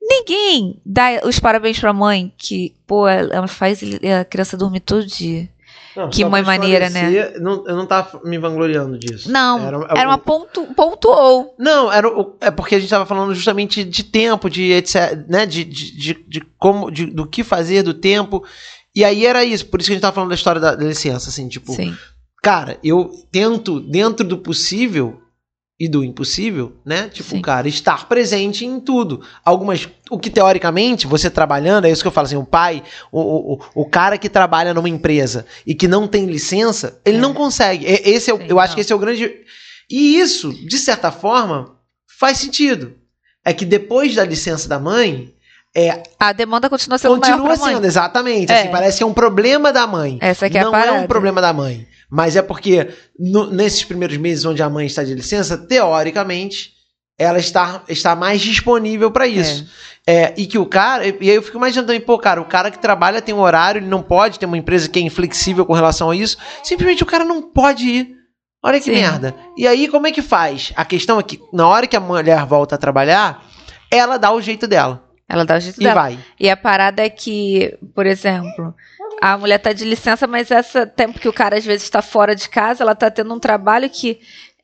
[0.01, 5.49] Ninguém dá os parabéns pra mãe que, pô, ela faz a criança dormir todo dia.
[5.99, 7.32] Não, que mãe maneira, né?
[7.40, 9.30] não- eu não tava me vangloriando disso.
[9.30, 11.55] Não, Era- era, uma ponto, pontuou.
[11.59, 15.44] Não, era o- é porque a gente tava falando justamente de tempo, de etc, né,
[15.44, 18.44] de, de, de, de como, de- do que fazer, do tempo.
[18.94, 20.84] E aí era isso, por isso que a gente tava falando da história da, da
[20.84, 21.96] licença, assim, tipo, Sim.
[22.42, 25.20] cara, eu tento, dentro do possível
[25.81, 27.41] e do impossível, né, tipo, Sim.
[27.41, 29.22] cara, estar presente em tudo.
[29.45, 33.20] Algumas, o que teoricamente, você trabalhando, é isso que eu falo assim, o pai, o,
[33.55, 37.20] o, o- cara que trabalha numa empresa e que não tem licença, ele É.
[37.20, 37.85] não consegue.
[37.87, 38.74] Esse é, o- Sim, eu acho não.
[38.74, 39.33] que esse é o grande...
[39.91, 41.76] E isso, de certa forma,
[42.18, 42.95] faz sentido.
[43.45, 45.33] É que depois da licença da mãe,
[46.18, 47.74] A demanda continua sendo maior continua pra mãe.
[47.76, 48.51] sendo, exatamente.
[48.53, 48.61] É.
[48.62, 50.18] assim, parece que é um problema da mãe.
[50.20, 50.99] Essa que é não a parada.
[50.99, 51.87] é um problema da mãe.
[52.11, 52.88] Mas é porque
[53.18, 56.72] no- nesses primeiros meses onde a mãe está de licença, teoricamente,
[57.18, 59.66] ela está, está mais disponível para isso.
[60.06, 61.06] É, e que o cara.
[61.06, 63.80] E aí eu fico imaginando também, pô, cara, o cara que trabalha tem um horário,
[63.80, 66.38] ele não pode ter uma empresa que é inflexível com relação a isso.
[66.62, 68.16] Simplesmente o cara não pode ir.
[68.62, 68.92] Olha que Sim.
[68.92, 69.34] merda.
[69.56, 70.72] E aí, como é que faz?
[70.74, 73.44] A questão é que, na hora que a mulher volta a trabalhar,
[73.90, 75.04] ela dá o jeito dela.
[75.28, 75.94] Ela dá o jeito E dela.
[75.94, 76.18] vai.
[76.40, 78.74] E a parada é que, por exemplo,
[79.21, 82.35] a mulher tá de licença, mas esse tempo que o cara às vezes está fora
[82.35, 84.21] de casa, ela tá tendo um trabalho que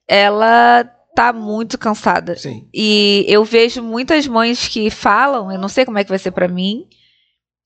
[0.07, 0.85] ela
[1.15, 2.37] tá muito cansada.
[2.37, 2.69] Sim.
[2.73, 6.33] E eu vejo muitas mães que falam, eu não sei como é que vai ser
[6.33, 6.87] pra mim,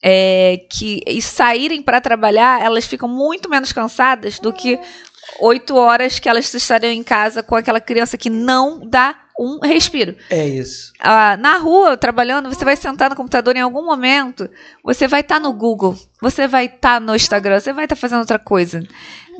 [0.02, 4.78] é, que e saírem pra trabalhar, elas ficam muito menos cansadas do que
[5.40, 10.16] oito horas que elas estariam em casa com aquela criança que não dá um respiro.
[10.30, 10.92] É isso.
[10.98, 14.48] Ah, na rua, trabalhando, você vai sentar no computador em algum momento,
[14.82, 18.38] você vai estar no Google, você vai estar no Instagram, você vai estar fazendo outra
[18.38, 18.82] coisa.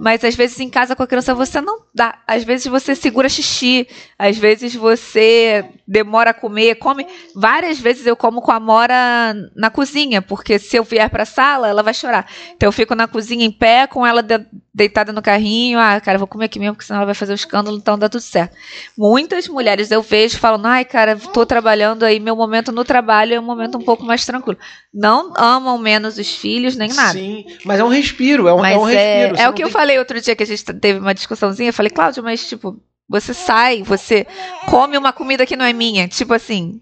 [0.00, 2.20] Mas às vezes em casa com a criança você não dá.
[2.24, 7.04] Às vezes você segura xixi, às vezes você demora a comer, come.
[7.34, 11.66] Várias vezes eu como com a Mora na cozinha, porque se eu vier pra sala,
[11.66, 12.30] ela vai chorar.
[12.54, 15.80] Então eu fico na cozinha em pé, com ela de- deitada no carrinho.
[15.80, 18.08] Ah, cara, vou comer aqui mesmo, porque senão ela vai fazer o escândalo, então dá
[18.08, 18.54] tudo certo.
[18.96, 23.40] Muitas mulheres eu vejo falando, ai, cara, tô trabalhando aí, meu momento no trabalho é
[23.40, 24.58] um momento um pouco mais tranquilo.
[24.92, 27.12] Não amam menos os filhos, nem nada.
[27.12, 29.36] Sim, mas é um respiro, é um, Mas é um é, respiro.
[29.36, 31.70] é Você o que eu falei outro dia que a gente teve uma discussãozinha.
[31.70, 34.26] Eu falei, Cláudio, mas tipo, você sai, você
[34.66, 36.06] come uma comida que não é minha.
[36.06, 36.80] Tipo assim.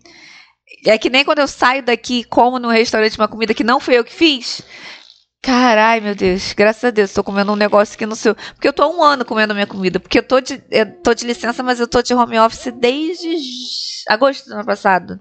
[0.84, 3.80] É que nem quando eu saio daqui e como no restaurante uma comida que não
[3.80, 4.62] fui eu que fiz.
[5.46, 8.34] Carai, meu Deus, graças a Deus, tô comendo um negócio que não sei.
[8.34, 10.00] Porque eu tô há um ano comendo minha comida.
[10.00, 13.28] Porque eu tô de, eu tô de licença, mas eu tô de home office desde
[14.08, 15.20] agosto do ano passado.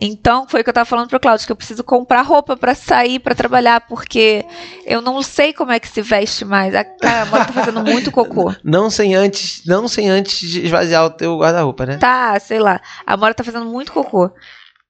[0.00, 2.74] Então, foi o que eu tava falando pro Cláudio, que eu preciso comprar roupa pra
[2.74, 4.42] sair, pra trabalhar, porque
[4.86, 6.74] eu não sei como é que se veste mais.
[6.74, 8.54] A cara, a Mora tá fazendo muito cocô.
[8.64, 11.98] Não sem antes, não sem antes de esvaziar o teu guarda-roupa, né?
[11.98, 12.80] Tá, sei lá.
[13.06, 14.30] A Mora tá fazendo muito cocô.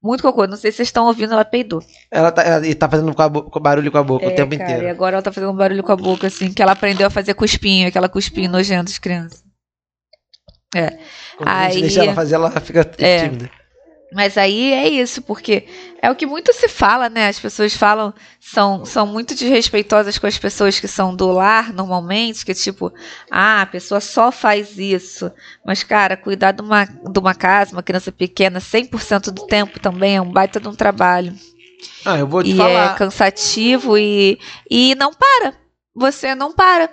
[0.03, 0.46] Muito cocô.
[0.46, 1.80] Não sei se vocês estão ouvindo, ela peidou.
[2.11, 4.57] Ela tá, ela, e tá fazendo com bo- barulho com a boca o É, tempo
[4.59, 4.86] cara, inteiro.
[4.86, 7.34] E agora ela tá fazendo barulho com a boca, assim, que ela aprendeu a fazer
[7.34, 9.42] cuspinho, aquela cuspinho nojenta de criança.
[11.36, 13.22] Quando a gente aí- deixa ela fazer, ela fica É.
[13.28, 13.50] tímida.
[14.14, 15.66] Mas aí é isso, porque
[16.00, 17.28] é o que muito se fala, né?
[17.28, 22.44] As pessoas falam, são, são muito desrespeitosas com as pessoas que são do lar, normalmente,
[22.44, 22.92] que tipo,
[23.30, 25.30] ah, a pessoa só faz isso.
[25.64, 30.16] Mas, cara, cuidar de uma, de uma casa, uma criança pequena, 100% do tempo também
[30.16, 31.34] é um baita de um trabalho.
[32.04, 32.94] Ah, eu vou te E falar.
[32.94, 34.38] é cansativo e,
[34.70, 35.54] e não para.
[35.95, 36.84] Você não para.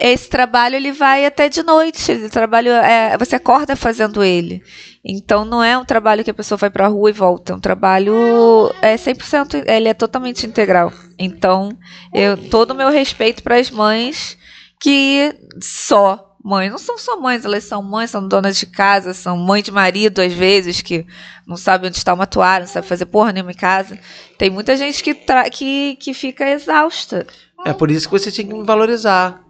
[0.00, 0.12] É.
[0.12, 2.12] Esse trabalho ele vai até de noite.
[2.12, 4.62] Esse trabalho é, você acorda fazendo ele.
[5.04, 7.52] Então não é um trabalho que a pessoa vai pra rua e volta.
[7.52, 10.92] É um trabalho é 100%, ele é totalmente integral.
[11.18, 11.76] Então,
[12.14, 14.38] eu todo o meu respeito para as mães
[14.80, 19.36] que só mães, não são só mães, elas são mães, são donas de casa, são
[19.36, 21.04] mãe de marido às vezes que
[21.46, 23.98] não sabe onde está uma toalha, não sabe fazer porra nenhuma em casa.
[24.38, 25.14] Tem muita gente que
[25.50, 27.26] que, que fica exausta.
[27.66, 29.40] É por isso que você tinha que me valorizar.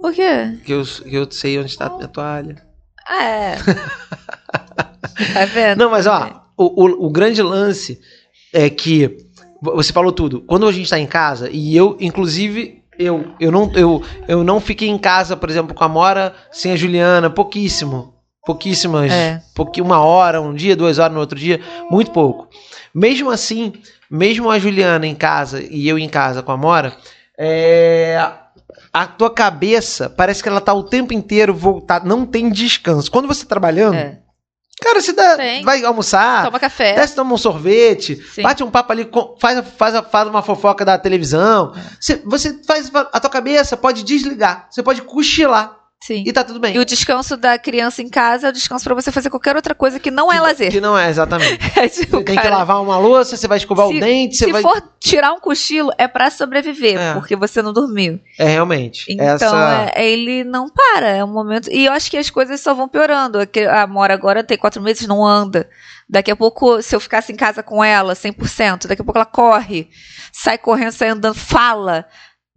[0.00, 0.58] Por quê?
[0.64, 2.62] Que eu, que eu sei onde está a minha toalha.
[3.08, 3.56] É.
[5.32, 5.78] tá vendo?
[5.78, 8.00] Não, mas ó, o, o, o grande lance
[8.52, 9.16] é que
[9.60, 10.40] você falou tudo.
[10.42, 14.60] Quando a gente tá em casa, e eu, inclusive, eu, eu, não, eu, eu não
[14.60, 18.14] fiquei em casa, por exemplo, com a Mora sem a Juliana, pouquíssimo.
[18.44, 19.10] Pouquíssimas.
[19.10, 19.42] É.
[19.80, 21.60] uma hora, um dia, duas horas no outro dia,
[21.90, 22.48] muito pouco.
[22.94, 23.72] Mesmo assim,
[24.10, 26.96] mesmo a Juliana em casa e eu em casa com a Mora,
[27.38, 28.18] é,
[28.92, 33.10] a tua cabeça parece que ela tá o tempo inteiro voltada, não tem descanso.
[33.10, 34.18] Quando você tá trabalhando, É.
[34.80, 36.94] cara, você dá, vai almoçar, Toma café.
[36.94, 38.42] desce, toma um sorvete, Sim.
[38.42, 39.08] bate um papo ali,
[39.40, 41.72] faz, faz, faz uma fofoca da televisão.
[41.76, 41.80] É.
[42.00, 46.22] Você, você faz a tua cabeça pode desligar, você pode cochilar Sim.
[46.26, 46.76] e tá tudo bem.
[46.76, 49.74] E o descanso da criança em casa é o descanso pra você fazer qualquer outra
[49.74, 50.70] coisa que não é lazer.
[50.70, 51.58] Que não é, exatamente.
[51.76, 54.44] É tipo, Você tem que lavar uma louça, você vai escovar Se- o dente, você
[54.44, 54.62] Se vai.
[54.62, 57.14] for tirar um cochilo, é pra sobreviver, É.
[57.14, 58.20] porque você não dormiu.
[58.38, 59.06] É, realmente.
[59.08, 59.92] Então, Essa...
[59.96, 61.70] é- ele não para, é um momento.
[61.72, 63.38] E eu acho que as coisas só vão piorando.
[63.70, 65.68] A Mora agora tem quatro meses, não anda.
[66.08, 69.26] Daqui a pouco, se eu ficasse em casa com ela, 100%, daqui a pouco ela
[69.26, 69.88] corre,
[70.32, 72.06] sai correndo, sai andando, fala,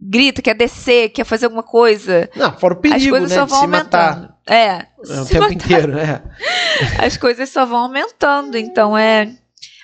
[0.00, 2.30] grita, quer descer, quer fazer alguma coisa.
[2.34, 3.36] Não, fora o as perigo, coisas né?
[3.36, 4.34] só vão se matar aumentando.
[4.48, 4.86] É, é,
[5.20, 5.52] o tempo matar.
[5.52, 6.22] inteiro, é.
[7.04, 8.56] as coisas só vão aumentando.
[8.56, 9.36] Então é.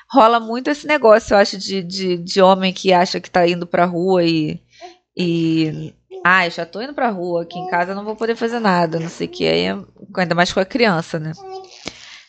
[0.08, 3.66] Rola muito esse negócio, eu acho, de, de, de homem que acha que tá indo
[3.66, 4.60] pra rua e.
[5.16, 5.92] e
[6.24, 8.60] ah, eu já tô indo pra rua, aqui em casa eu não vou poder fazer
[8.60, 9.46] nada, não sei o que.
[9.46, 9.76] Aí é,
[10.16, 11.32] ainda mais com a criança, né?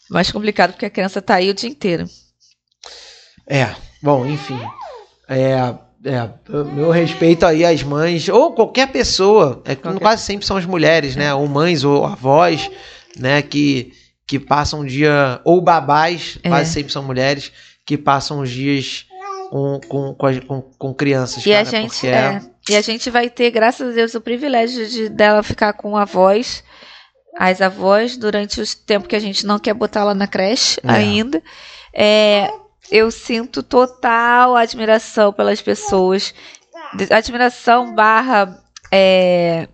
[0.09, 2.05] Mais complicado porque a criança tá aí o dia inteiro.
[3.47, 4.59] É, bom, enfim.
[5.29, 5.73] É,
[6.07, 6.29] é,
[6.73, 10.65] meu respeito aí às mães, ou qualquer pessoa, é, que Qualquer- quase sempre são as
[10.65, 11.33] mulheres, né?
[11.33, 12.69] Ou mães ou avós,
[13.17, 13.41] né?
[13.41, 13.91] Que,
[14.25, 16.49] que passam um dia, ou babás, É.
[16.49, 17.51] quase sempre são mulheres,
[17.85, 19.05] que passam os dias
[19.49, 21.45] com, com, com, com, crianças.
[21.45, 24.19] E a cara, gente porque é, e a gente vai ter, graças a Deus, o
[24.21, 26.63] privilégio de dela ficar com avós,
[27.39, 30.89] as avós durante o tempo que a gente não quer botar ela na creche É.
[30.91, 31.41] ainda.
[31.93, 32.49] É,
[32.91, 36.33] eu sinto total admiração pelas pessoas,
[37.11, 38.61] admiração barra
[38.91, 39.67] é,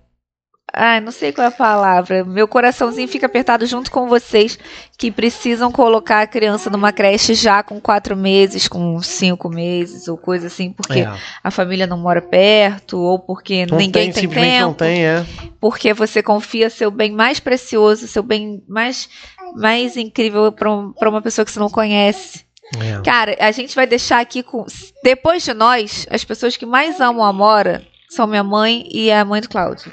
[0.75, 2.25] Ai, não sei qual é a palavra.
[2.25, 4.57] Meu coraçãozinho fica apertado junto com vocês
[4.97, 10.17] que precisam colocar a criança numa creche já com quatro meses, com cinco meses, ou
[10.17, 11.13] coisa assim, porque É.
[11.43, 15.05] a família não mora perto, ou porque Não ninguém tem, tem, simplesmente tempo, não tem,
[15.05, 15.25] é.
[15.61, 19.07] porque você confia seu bem mais precioso, seu bem mais,
[19.55, 22.45] mais incrível para uma pessoa que você não conhece.
[22.79, 23.01] É.
[23.03, 24.65] Cara, a gente vai deixar aqui com.
[25.03, 29.25] Depois de nós, as pessoas que mais amam a Mora são minha mãe e a
[29.25, 29.91] mãe do Cláudio.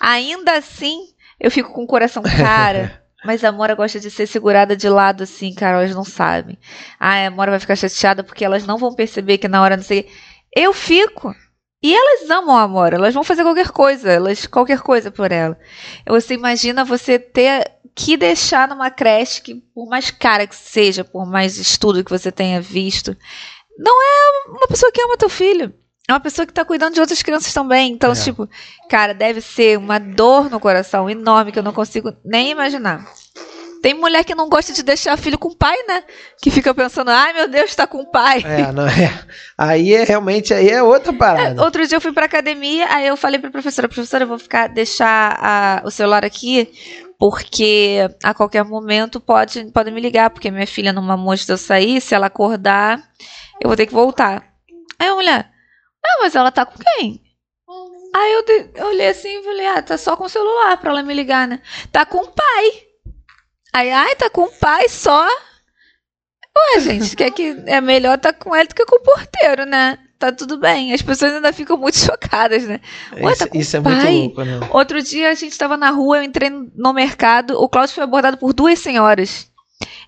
[0.00, 1.08] Ainda assim,
[1.40, 3.02] eu fico com o coração cara.
[3.24, 6.56] Mas a Mora gosta de ser segurada de lado assim, cara, elas não sabem.
[7.00, 9.82] Ah, a Mora vai ficar chateada porque elas não vão perceber que na hora não
[9.82, 10.08] sei.
[10.54, 11.34] Eu fico.
[11.82, 15.56] E elas amam a Amora, elas vão fazer qualquer coisa, elas qualquer coisa por ela.
[16.08, 21.24] Você imagina você ter que deixar numa creche que, por mais cara que seja, por
[21.26, 23.16] mais estudo que você tenha visto,
[23.78, 25.72] não é uma pessoa que ama teu filho.
[26.08, 27.92] É uma pessoa que tá cuidando de outras crianças também.
[27.92, 28.14] Então, É.
[28.14, 28.48] tipo,
[28.88, 33.04] cara, deve ser uma dor no coração enorme que eu não consigo nem imaginar.
[33.82, 36.02] Tem mulher que não gosta de deixar filho com o pai, né?
[36.40, 38.42] Que fica pensando, ai meu Deus, tá com o pai.
[38.44, 39.24] É, não é.
[39.58, 41.62] Aí é realmente aí é outra parada.
[41.62, 44.68] Outro dia eu fui pra academia, aí eu falei pra professora, professora, eu vou ficar
[44.68, 46.68] deixar a- o celular aqui,
[47.18, 50.92] porque a qualquer momento pode, pode me ligar, porque minha filha
[51.32, 53.02] antes de eu sair, se ela acordar,
[53.60, 54.44] eu vou ter que voltar.
[54.98, 55.50] Aí a mulher,
[56.04, 57.22] ah, mas ela tá com quem?
[58.14, 60.90] Aí eu, de- eu olhei assim e falei, ah, tá só com o celular pra
[60.90, 61.60] ela me ligar, né?
[61.92, 62.70] Tá com o pai.
[63.74, 65.26] Aí, ai, tá com o pai só.
[66.74, 69.66] Ué, gente, que é que é melhor tá com ele do que com o porteiro,
[69.66, 69.98] né?
[70.18, 70.92] Tá tudo bem.
[70.94, 72.80] As pessoas ainda ficam muito chocadas, né?
[73.20, 74.60] Ué, isso tá isso é o muito louco, né?
[74.70, 78.38] Outro dia a gente tava na rua, eu entrei no mercado, o Cláudio foi abordado
[78.38, 79.50] por duas senhoras.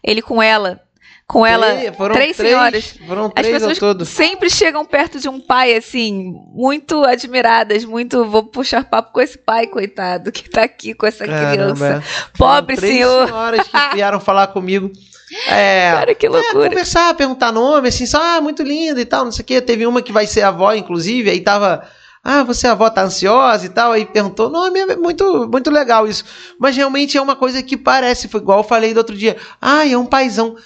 [0.02, 0.80] Ele com ela.
[1.26, 2.94] Com ela, Três- foram três senhoras.
[3.06, 4.06] Foram As três ao pessoas todo.
[4.06, 8.24] sempre chegam perto de um pai, assim, muito admiradas, muito.
[8.24, 11.54] Vou puxar papo com esse pai, coitado, que tá aqui com essa criança.
[11.54, 12.02] Caramba, é.
[12.38, 13.26] Pobre Foram três senhor.
[13.26, 14.90] senhoras que vieram falar comigo.
[15.48, 16.68] É, Cara, que é, loucura.
[16.68, 19.60] conversar, perguntar nome, assim, só, ah, muito linda e tal, não sei o quê.
[19.60, 21.86] Teve uma que vai ser avó, inclusive, aí tava,
[22.24, 26.06] ah, você é avó, tá ansiosa e tal, aí perguntou, nome é muito, muito legal
[26.06, 26.24] isso.
[26.58, 29.86] Mas realmente é uma coisa que parece, foi igual eu falei do outro dia, ah,
[29.86, 30.56] é um paizão.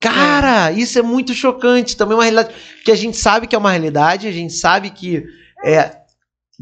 [0.00, 2.54] Cara, isso é muito chocante, também é uma realidade,
[2.84, 5.24] que a gente sabe que é uma realidade, a gente sabe que,
[5.64, 6.01] é,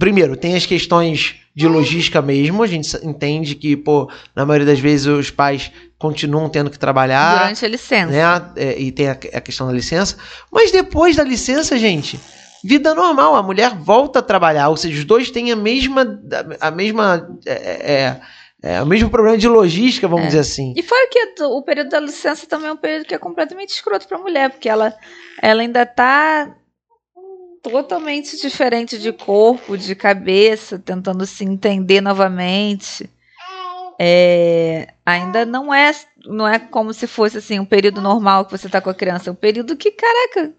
[0.00, 4.80] primeiro, tem as questões de logística mesmo, a gente entende que, pô, na maioria das
[4.80, 8.06] vezes os pais continuam tendo que trabalhar, Durante a licença.
[8.10, 8.52] né?
[8.56, 10.16] É, e tem a, a questão da licença.
[10.50, 12.18] Mas depois da licença, gente,
[12.64, 13.34] vida normal.
[13.36, 14.68] A mulher volta a trabalhar.
[14.70, 16.18] Ou seja, os dois têm a mesma.
[16.60, 17.28] A mesma.
[17.44, 18.20] É, é,
[18.62, 20.28] é, o mesmo problema de logística, vamos É.
[20.28, 20.72] dizer assim.
[20.76, 24.06] E fora que o período da licença também é um período que é completamente escroto
[24.08, 24.94] pra mulher, porque ela,
[25.42, 26.50] ela ainda tá
[27.62, 33.08] totalmente diferente de corpo, de cabeça, tentando se entender novamente.
[33.98, 35.92] É, ainda não é
[36.26, 39.30] não é como se fosse assim um período normal que você tá com a criança,
[39.30, 40.54] é um período que, caraca,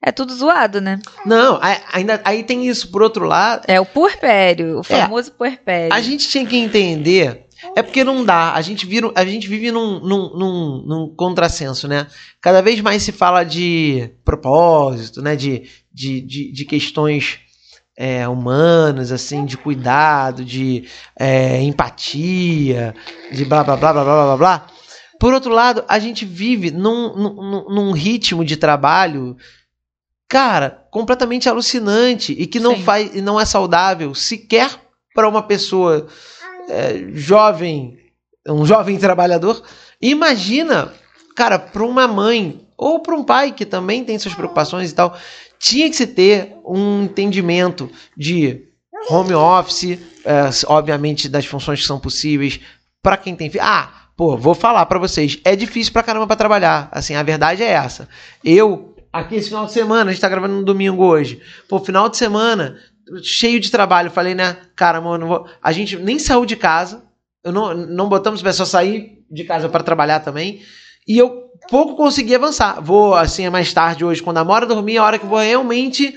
[0.00, 1.00] é tudo zoado, né?
[1.26, 1.58] Não,
[1.92, 3.64] ainda aí tem isso por outro lado.
[3.66, 4.84] É o puerpério, o é.
[4.84, 5.92] famoso é, puerpério.
[5.92, 7.46] A gente tinha que entender.
[7.74, 8.54] É porque não dá.
[8.54, 12.06] A gente, vira, a gente vive num, num, num, num contrassenso, né?
[12.40, 15.34] Cada vez mais se fala de propósito, né?
[15.34, 15.64] De,
[15.98, 17.40] de, de, de questões
[17.96, 20.84] é, humanas, assim, de cuidado, de
[21.18, 22.94] é, empatia,
[23.32, 24.66] de blá blá blá blá blá blá blá.
[25.18, 29.36] Por outro lado, a gente vive num, num, num ritmo de trabalho,
[30.28, 32.82] cara, completamente alucinante e que não Sim.
[32.84, 34.70] faz e não é saudável sequer
[35.12, 36.06] para uma pessoa
[36.68, 37.98] é, jovem,
[38.46, 39.60] um jovem trabalhador.
[40.00, 40.94] Imagina,
[41.34, 45.18] cara, para uma mãe ou para um pai que também tem suas preocupações e tal,
[45.58, 48.62] tinha que se ter um entendimento de
[49.10, 52.60] home office, é, obviamente das funções que são possíveis
[53.02, 53.64] para quem tem filho.
[53.64, 56.88] Ah, pô, vou falar para vocês, é difícil pra caramba para trabalhar.
[56.92, 58.08] Assim, a verdade é essa.
[58.44, 61.40] Eu aqui esse final de semana, a gente tá gravando no domingo hoje.
[61.68, 62.78] Pô, final de semana,
[63.22, 64.10] cheio de trabalho.
[64.10, 65.46] Falei, né, cara, mano, vou...
[65.62, 67.02] a gente nem saiu de casa.
[67.44, 70.60] Eu não, não botamos pessoas sair de casa para trabalhar também.
[71.06, 72.80] E eu pouco consegui avançar.
[72.80, 75.38] Vou, assim, é mais tarde hoje, quando a Mora dormir, é a hora que vou
[75.38, 76.14] realmente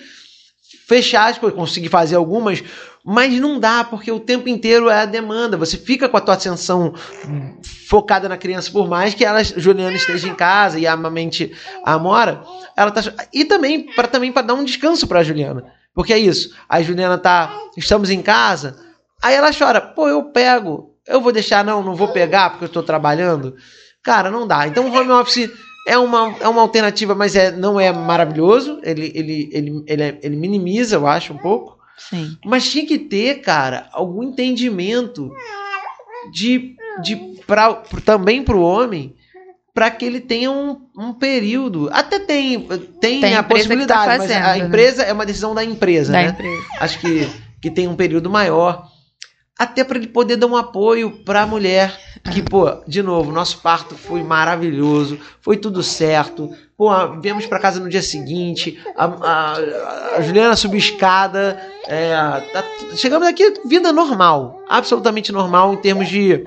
[0.87, 1.57] fechar as coisas.
[1.57, 2.63] Consegui fazer algumas,
[3.03, 5.57] mas não dá, porque o tempo inteiro é a demanda.
[5.57, 6.93] Você fica com a tua atenção
[7.87, 11.51] focada na criança, por mais que ela, Juliana esteja em casa e amamente
[11.83, 12.41] a Amora,
[12.75, 13.01] ela tá
[13.33, 15.65] e também para também para dar um descanso para Juliana.
[15.93, 16.55] Porque é isso.
[16.69, 18.77] A Juliana tá, estamos em casa,
[19.21, 20.89] aí ela chora, pô, eu pego.
[21.05, 23.55] Eu vou deixar não, não vou pegar porque eu estou trabalhando.
[24.03, 24.67] Cara, não dá.
[24.67, 25.49] Então o home office
[25.87, 28.79] é uma, é uma alternativa, mas é, não é maravilhoso.
[28.83, 31.77] Ele, ele, ele, ele, é, ele minimiza, eu acho, um pouco.
[31.97, 32.37] Sim.
[32.45, 35.31] Mas tinha que ter, cara, algum entendimento
[36.31, 37.73] de, de pra,
[38.03, 39.15] também para o homem
[39.73, 41.89] para que ele tenha um, um período.
[41.91, 42.59] Até tem,
[42.99, 44.65] tem, tem a, a tá possibilidade, tá fazendo, mas a né?
[44.67, 46.29] empresa é uma decisão da empresa, da né?
[46.29, 46.63] Empresa.
[46.79, 47.29] Acho que,
[47.61, 48.85] que tem um período maior.
[49.57, 51.97] Até para ele poder dar um apoio para a mulher.
[52.29, 56.49] Que, pô, de novo, nosso parto foi maravilhoso, foi tudo certo.
[56.77, 59.53] Pô, viemos para casa no dia seguinte, a, a,
[60.17, 62.13] a Juliana subiu escada, é,
[62.53, 62.63] tá,
[62.95, 66.43] chegamos aqui, vida normal, absolutamente normal em termos de,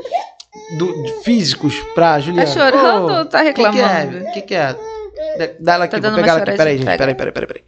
[0.79, 2.47] do, de físicos pra Juliana.
[2.47, 4.19] Tá chorando ou tá reclamando?
[4.19, 4.75] O que, que, é?
[4.75, 5.57] que é?
[5.61, 6.57] Dá ela aqui, tá vou pegar ela aqui.
[6.57, 7.65] Peraí, gente, peraí, peraí, peraí, peraí.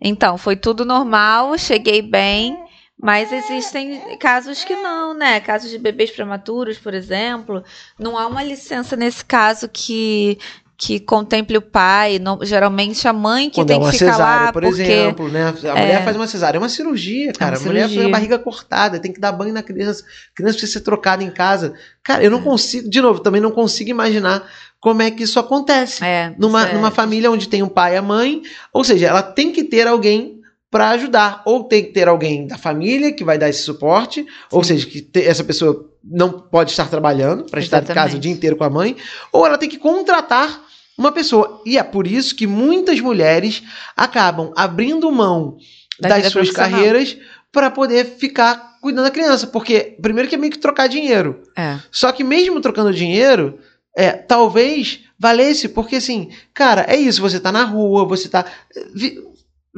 [0.00, 2.67] Então, foi tudo normal, cheguei bem.
[3.00, 5.38] Mas existem casos que não, né?
[5.40, 7.62] Casos de bebês prematuros, por exemplo.
[7.98, 10.38] Não há uma licença nesse caso que
[10.80, 14.12] que contemple o pai, não, geralmente a mãe que Quando tem é uma que ficar
[14.12, 15.48] cesárea, lá, por porque, exemplo, né?
[15.48, 17.56] A mulher faz uma cesárea, é uma cirurgia, cara.
[17.56, 18.02] É uma a mulher cirurgia.
[18.02, 21.24] tem a barriga cortada, tem que dar banho na criança, a criança precisa ser trocada
[21.24, 21.74] em casa.
[22.00, 22.42] Cara, eu não é.
[22.42, 26.74] consigo, de novo, também não consigo imaginar como é que isso acontece é, numa, é.
[26.74, 28.42] numa família onde tem um pai e a mãe,
[28.72, 30.37] ou seja, ela tem que ter alguém
[30.70, 31.42] para ajudar.
[31.44, 34.28] Ou tem que ter alguém da família que vai dar esse suporte, Sim.
[34.50, 38.32] ou seja, que essa pessoa não pode estar trabalhando para estar em casa o dia
[38.32, 38.96] inteiro com a mãe,
[39.32, 40.64] ou ela tem que contratar
[40.96, 41.62] uma pessoa.
[41.64, 43.62] E é por isso que muitas mulheres
[43.96, 45.56] acabam abrindo mão
[46.00, 47.16] da das suas carreiras
[47.52, 51.42] para poder ficar cuidando da criança, porque primeiro que é meio que trocar dinheiro.
[51.56, 51.78] É.
[51.90, 53.58] Só que mesmo trocando dinheiro,
[53.96, 58.44] é, talvez valesse, porque assim, cara, é isso, você tá na rua, você tá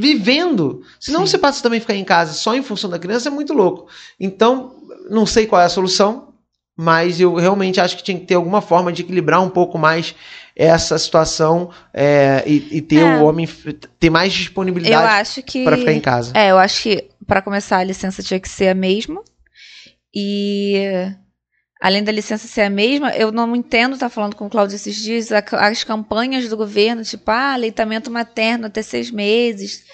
[0.00, 0.82] vivendo.
[0.98, 1.26] Senão Sim.
[1.26, 3.86] você passa também a ficar em casa só em função da criança, é muito louco.
[4.18, 4.74] Então,
[5.10, 6.32] não sei qual é a solução,
[6.76, 10.14] mas eu realmente acho que tinha que ter alguma forma de equilibrar um pouco mais
[10.56, 13.18] essa situação é, e, e, ter é.
[13.18, 13.48] o homem
[13.98, 16.32] ter mais disponibilidade para ficar em casa.
[16.34, 19.22] É, eu acho que para começar a licença tinha que ser a mesma.
[20.14, 21.12] E
[21.80, 24.96] além da licença ser a mesma, eu não entendo, tá falando com o Claudio esses
[24.96, 29.84] dias, as campanhas do governo, tipo, ah, aleitamento materno até seis meses.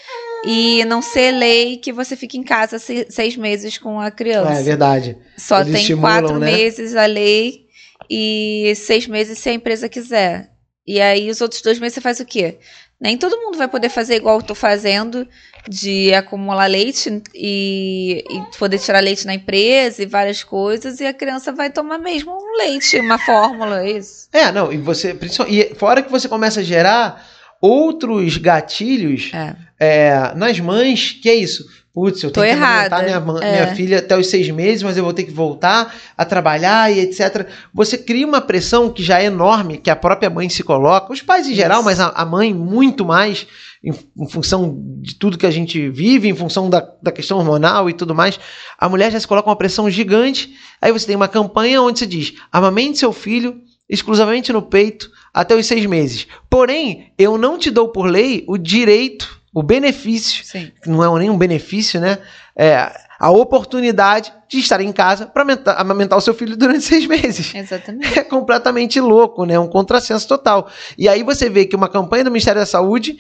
[0.45, 4.55] E não ser lei que você fique em casa seis meses com a criança.
[4.55, 5.17] É, é verdade.
[5.37, 6.53] Só Eles tem quatro né?
[6.53, 7.67] meses a lei
[8.11, 10.51] e seis meses se a empresa quiser.
[10.87, 12.59] E aí os outros dois meses você faz o quê?
[13.01, 15.29] Nem todo mundo vai poder fazer igual eu tô fazendo,
[15.69, 21.13] de acumular leite e, e, poder tirar leite na empresa e várias coisas, e a
[21.13, 24.29] criança vai tomar mesmo um leite, uma fórmula, é isso.
[24.33, 25.17] É, não, e você.
[25.49, 27.23] E fora que você começa a gerar
[27.61, 29.57] outros gatilhos é.
[29.79, 31.65] É, nas mães, que é isso.
[31.97, 33.53] Putz, eu tenho Tô que alimentar minha, é.
[33.53, 37.01] minha filha até os seis meses, mas eu vou ter que voltar a trabalhar e
[37.01, 37.49] etc.
[37.73, 41.23] Você cria uma pressão que já é enorme, que a própria mãe se coloca, os
[41.23, 43.47] pais em geral, mas a, a mãe muito mais,
[43.83, 47.89] em, em, função de tudo que a gente vive, em função da, da questão hormonal
[47.89, 48.39] e tudo mais.
[48.79, 50.55] A mulher já se coloca uma pressão gigante.
[50.83, 55.55] Aí você tem uma campanha onde se diz: amamente seu filho exclusivamente no peito até
[55.55, 56.27] os seis meses.
[56.51, 60.71] Porém, eu não te dou por lei o direito, o benefício, Sim.
[60.83, 62.19] que não é nem um benefício, né?
[62.55, 65.47] É a oportunidade de estar em casa para
[65.79, 67.55] amamentar o seu filho durante seis meses.
[67.55, 68.19] Exatamente.
[68.19, 69.59] É completamente louco, né?
[69.59, 70.69] Um contrassenso total.
[70.99, 73.17] E aí você vê que uma campanha do Ministério da Saúde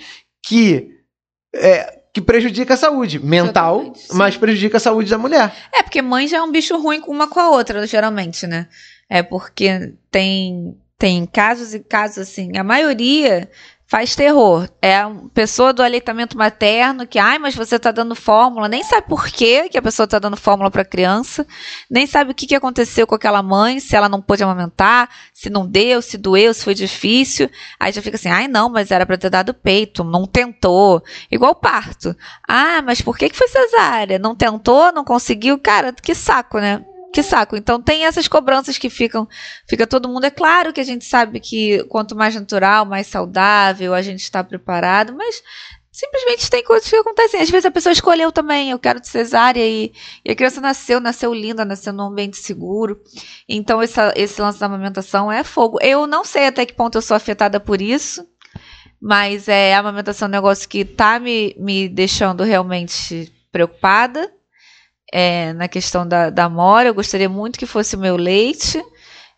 [0.46, 0.90] que
[1.54, 5.54] é, que prejudica a saúde mental, mas prejudica a saúde da mulher.
[5.72, 8.68] É, porque mãe já é um bicho ruim com uma com a outra, geralmente, né?
[9.08, 12.58] É porque tem, tem casos e casos assim.
[12.58, 13.48] A maioria
[13.86, 14.68] faz terror.
[14.82, 19.06] É a pessoa do aleitamento materno que, ai, mas você tá dando fórmula, nem sabe
[19.06, 21.46] por quê que a pessoa tá dando fórmula pra criança,
[21.88, 25.48] nem sabe o que, que aconteceu com aquela mãe, se ela não pôde amamentar, se
[25.48, 27.48] não deu, se doeu, se foi difícil.
[27.78, 31.02] Aí já fica assim, ai, não, mas era pra ter dado peito, não tentou.
[31.30, 32.16] Igual parto.
[32.46, 34.18] Ah, mas por que, que foi cesárea?
[34.18, 35.58] Não tentou, não conseguiu?
[35.58, 36.84] Cara, que saco, né?
[37.12, 37.56] Que saco.
[37.56, 39.28] Então tem essas cobranças que ficam,
[39.68, 40.24] fica todo mundo.
[40.24, 44.44] É claro que a gente sabe que quanto mais natural, mais saudável, a gente está
[44.44, 45.42] preparado, mas
[45.90, 47.40] simplesmente tem coisas que acontecem.
[47.40, 49.92] Às vezes a pessoa escolheu também, eu quero de cesárea e,
[50.24, 53.00] e a criança nasceu, nasceu linda, nasceu num ambiente seguro.
[53.48, 55.78] Então essa, esse lance da amamentação é fogo.
[55.80, 58.26] Eu não sei até que ponto eu sou afetada por isso.
[59.00, 64.30] Mas é, a amamentação é um negócio que tá me, me deixando realmente preocupada
[65.12, 66.88] é, na questão da, da Mora.
[66.88, 68.82] Eu gostaria muito que fosse o meu leite.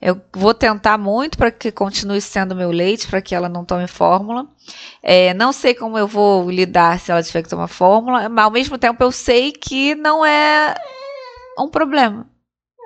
[0.01, 3.89] Eu vou tentar muito para que continue sendo meu leite, para que ela não tome
[3.89, 4.47] fórmula.
[5.03, 8.51] É, não sei como eu vou lidar se ela tiver que tomar fórmula, mas ao
[8.51, 10.75] mesmo tempo eu sei que não é
[11.59, 12.29] um problema.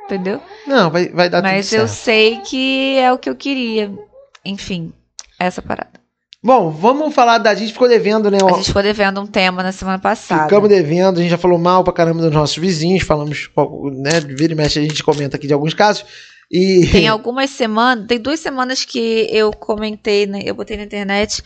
[0.06, 0.42] Entendeu?
[0.66, 2.04] Não, vai, vai dar mas tudo eu certo.
[2.04, 3.92] sei que é o que eu queria.
[4.44, 4.92] Enfim,
[5.38, 6.01] essa parada.
[6.42, 7.50] Bom, vamos falar da.
[7.50, 8.38] A gente ficou devendo, né?
[8.44, 10.42] A gente ficou devendo um tema na semana passada.
[10.42, 13.48] Ficamos devendo, a gente já falou mal pra caramba dos nossos vizinhos, falamos,
[13.92, 14.20] né?
[14.20, 16.04] Vira e mexe, a gente comenta aqui de alguns casos.
[16.50, 16.86] E.
[16.90, 21.42] Tem algumas semanas, tem duas semanas que eu comentei, né, eu botei na internet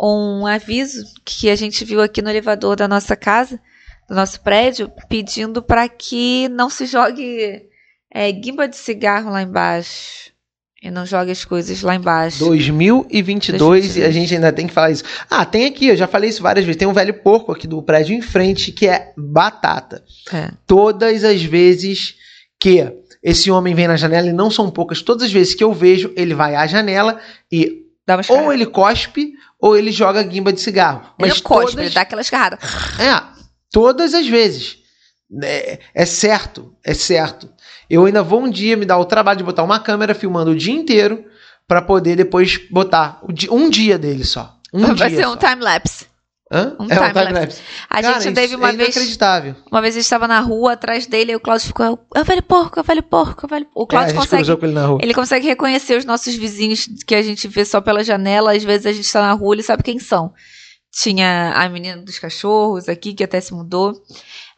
[0.00, 3.60] um aviso que a gente viu aqui no elevador da nossa casa,
[4.08, 7.68] do nosso prédio, pedindo para que não se jogue
[8.10, 10.29] é, guimba de cigarro lá embaixo.
[10.82, 12.38] E não jogue as coisas lá embaixo.
[12.38, 15.04] 2022 e a gente ainda tem que falar isso.
[15.28, 16.78] Ah, tem aqui, eu já falei isso várias vezes.
[16.78, 20.02] Tem um velho porco aqui do prédio em frente que é batata.
[20.32, 20.50] É.
[20.66, 22.14] Todas as vezes
[22.58, 22.90] que
[23.22, 26.12] esse homem vem na janela, e não são poucas, todas as vezes que eu vejo,
[26.16, 27.20] ele vai à janela
[27.52, 27.84] e
[28.28, 31.00] ou ele cospe ou ele joga guimba de cigarro.
[31.18, 32.58] ele Mas não cospe, todas, ele dá aquela escarrada.
[32.98, 33.22] é,
[33.70, 34.78] todas as vezes.
[35.42, 37.48] É, é certo, é certo.
[37.90, 40.56] Eu ainda vou um dia me dar o trabalho de botar uma câmera filmando o
[40.56, 41.24] dia inteiro
[41.66, 43.20] pra poder depois botar
[43.50, 44.56] um dia dele só.
[44.72, 45.32] Um Vai dia ser só.
[45.32, 46.06] um time-lapse.
[46.52, 46.74] Hã?
[46.80, 47.62] um é um time-lapse.
[47.88, 49.18] A Cara, gente teve uma é vez.
[49.70, 51.98] Uma vez a gente estava na rua atrás dele e o Cláudio ficou.
[52.14, 54.20] É o velho porco, é o velho porco, é o velho O É, Cláudio gente
[54.20, 54.56] consegue.
[54.56, 54.98] com ele na rua.
[55.02, 58.52] Ele consegue reconhecer os nossos vizinhos que a gente vê só pela janela.
[58.56, 60.32] Às vezes a gente tá na rua, ele sabe quem são.
[60.92, 63.92] Tinha a menina dos cachorros aqui, que até se mudou.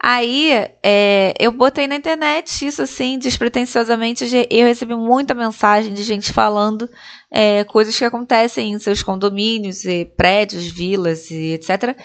[0.04, 0.50] Aí,
[0.82, 4.24] é, eu botei na internet isso assim, despretensiosamente.
[4.50, 6.90] Eu recebi muita mensagem de gente falando
[7.30, 11.96] é, coisas que acontecem em seus condomínios, e prédios, vilas e etc.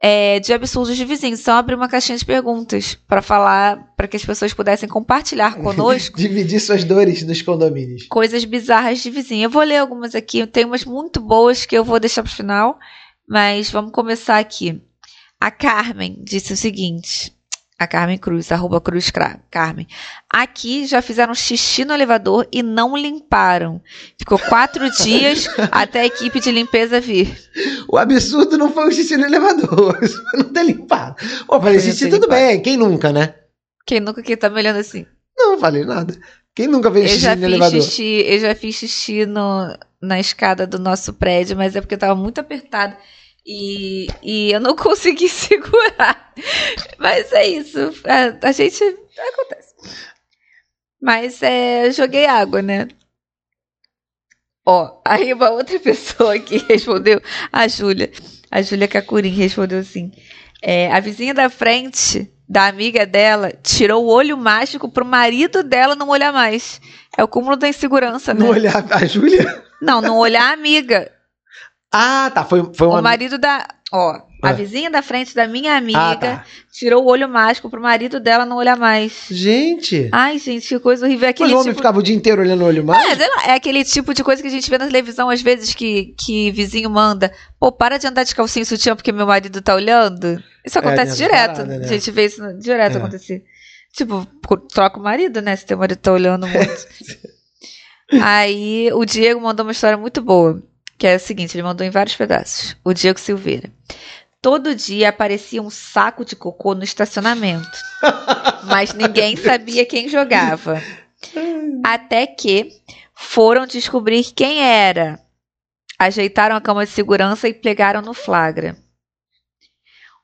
[0.00, 1.40] é, de absurdos de vizinhos.
[1.40, 5.56] Então, eu abri uma caixinha de perguntas para falar, para que as pessoas pudessem compartilhar
[5.56, 8.06] conosco Dividir suas dores dos condomínios.
[8.08, 9.46] coisas bizarras de vizinho.
[9.46, 12.78] Eu vou ler algumas aqui, tem umas muito boas que eu vou deixar pro final,
[13.28, 14.80] mas vamos começar aqui.
[15.42, 17.36] A Carmen disse o seguinte:
[17.76, 19.10] a Carmen Cruz, arroba Cruz
[19.50, 19.88] Carmen.
[20.30, 23.82] Aqui já fizeram xixi no elevador e não limparam.
[24.16, 27.36] Ficou quatro dias até a equipe de limpeza vir.
[27.88, 29.98] O absurdo não foi o xixi no elevador.
[30.00, 31.16] Isso foi não ter limpado.
[31.44, 32.40] Pô, falei xixi, tudo limpado.
[32.40, 32.62] bem.
[32.62, 33.34] Quem nunca, né?
[33.84, 35.04] Quem nunca aqui tá me olhando assim?
[35.36, 36.16] Não, falei nada.
[36.54, 37.82] Quem nunca fez Eu xixi já no fiz elevador?
[37.82, 41.98] xixi, eu já fiz xixi no, na escada do nosso prédio, mas é porque eu
[41.98, 42.94] tava muito apertado
[43.46, 46.32] e, e eu não consegui segurar.
[46.98, 47.78] Mas é isso.
[48.04, 49.74] A, a gente acontece.
[51.00, 52.88] Mas é, eu joguei água, né?
[54.64, 57.20] Ó, aí uma outra pessoa que respondeu,
[57.52, 58.12] a Júlia,
[58.50, 60.12] a Júlia Cacurim respondeu assim:
[60.62, 65.96] é, a vizinha da frente da amiga dela tirou o olho mágico pro marido dela
[65.96, 66.80] não olhar mais.
[67.16, 68.40] É o cúmulo da insegurança, né?
[68.40, 69.64] Não olhar a Júlia?
[69.80, 71.10] Não, não olhar a amiga.
[71.92, 72.44] Ah, tá.
[72.44, 73.00] Foi, foi uma.
[73.00, 73.66] O marido da.
[73.94, 74.12] Ó,
[74.42, 74.52] a Ah.
[74.54, 76.44] vizinha da frente da minha amiga Ah, tá.
[76.72, 79.26] tirou o olho mágico pro marido dela não olhar mais.
[79.30, 80.08] Gente.
[80.10, 81.26] Ai, gente, que coisa horrível.
[81.26, 81.76] É Mas aquele o homem tipo...
[81.76, 84.40] ficava o dia inteiro olhando o olho É, sei lá, é aquele tipo de coisa
[84.40, 87.30] que a gente vê na televisão às vezes que, que vizinho manda.
[87.60, 90.42] Pô, para de andar de calcinha e sutiã porque meu marido tá olhando.
[90.64, 91.56] Isso acontece nessa direto.
[91.56, 91.84] parada, né?
[91.84, 92.98] A gente vê isso direto É.
[92.98, 93.44] acontecer.
[93.92, 94.26] Tipo,
[94.72, 95.54] troca o marido, né?
[95.54, 96.86] Se teu marido tá olhando muito.
[98.22, 100.62] Aí o Diego mandou uma história muito boa,
[101.02, 102.76] que é a seguinte, ele mandou em vários pedaços.
[102.84, 103.68] O Diego Silveira.
[104.40, 107.76] Todo dia aparecia um saco de cocô no estacionamento,
[108.70, 110.80] mas ninguém sabia quem jogava.
[111.84, 112.70] Até que
[113.16, 115.18] foram descobrir quem era.
[115.98, 118.76] Ajeitaram a cama de segurança e pegaram no flagra.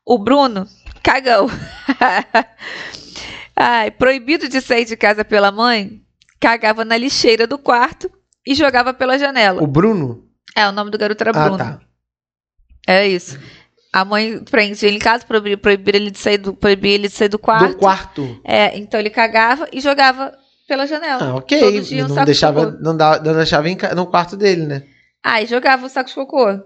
[0.07, 0.69] O Bruno
[1.03, 1.49] cagão.
[3.57, 6.01] Ai, proibido de sair de casa pela mãe,
[6.39, 8.09] cagava na lixeira do quarto
[8.47, 9.61] e jogava pela janela.
[9.61, 10.28] O Bruno?
[10.59, 11.59] É, o nome do garoto era Ah, Bruno.
[11.59, 11.81] tá.
[12.87, 13.39] É isso.
[13.93, 17.15] A mãe prendia ele em casa, proibir, proibir ele de sair do, proibir ele de
[17.15, 17.69] sair do quarto.
[17.69, 18.41] Do quarto.
[18.45, 20.33] É, então ele cagava e jogava
[20.67, 21.23] pela janela.
[21.31, 21.59] Ah, ok.
[21.61, 22.79] Todo dia um não, saco de deixava, cocô.
[22.83, 24.83] não, dava, não deixava em no quarto dele, né?
[25.25, 26.47] Ah, e jogava o saco de cocô.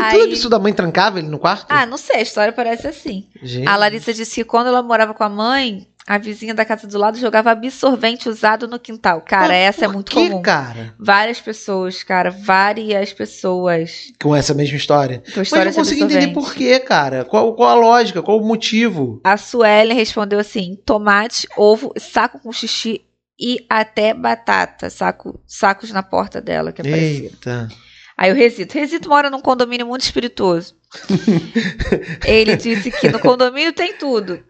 [0.00, 1.66] Aí- Tudo isso da mãe trancava ele no quarto?
[1.68, 3.28] Ah, não sei, a história parece assim.
[3.42, 3.66] Gente.
[3.68, 6.98] A Larissa disse que quando ela morava com a mãe, a vizinha da casa do
[6.98, 9.20] lado jogava absorvente usado no quintal.
[9.20, 10.42] Cara, Mas essa é muito que, comum.
[10.42, 10.94] cara?
[10.98, 14.12] Várias pessoas, cara, várias pessoas.
[14.20, 15.18] Com essa mesma história.
[15.18, 17.24] Com Mas história não de consigo entender por quê, cara.
[17.24, 18.22] Qual, qual a lógica?
[18.22, 19.20] Qual o motivo?
[19.22, 23.02] A Suelen respondeu assim: tomate, ovo, saco com xixi
[23.38, 24.90] e até batata.
[24.90, 27.24] Saco, sacos na porta dela que apareceram.
[27.24, 27.68] Eita.
[28.16, 28.74] Aí o Resito.
[28.74, 30.74] Resito mora num condomínio muito espirituoso.
[32.26, 34.42] Ele disse que no condomínio tem tudo.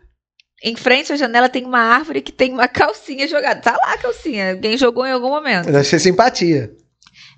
[0.62, 3.60] Em frente à janela tem uma árvore que tem uma calcinha jogada.
[3.60, 4.52] Tá lá a calcinha.
[4.52, 5.68] Alguém jogou em algum momento.
[5.68, 6.70] Eu achei simpatia.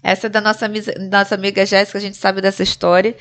[0.02, 0.70] Essa é da nossa,
[1.10, 3.16] nossa amiga Jéssica, a gente sabe dessa história.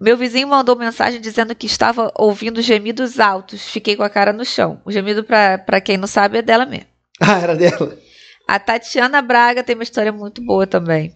[0.00, 3.68] Meu vizinho mandou mensagem dizendo que estava ouvindo gemidos altos.
[3.68, 4.80] Fiquei com a cara no chão.
[4.86, 6.86] O gemido, pra quem não sabe, é dela mesmo.
[7.20, 7.96] Ah, era dela.
[8.48, 11.14] A Tatiana Braga tem uma história muito boa também.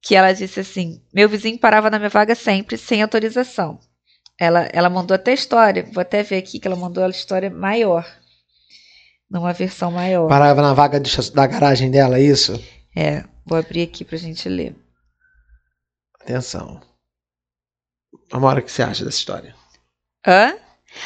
[0.00, 3.80] Que ela disse assim: Meu vizinho parava na minha vaga sempre, sem autorização.
[4.38, 5.88] Ela, ela mandou até história.
[5.92, 8.06] Vou até ver aqui que ela mandou a história maior.
[9.30, 10.28] Numa versão maior.
[10.28, 12.62] Parava na vaga de da garagem dela, é isso?
[12.96, 14.74] É, vou abrir aqui pra gente ler.
[16.20, 16.80] Atenção.
[18.32, 19.54] Amora, o que você acha dessa história?
[20.26, 20.54] Hã?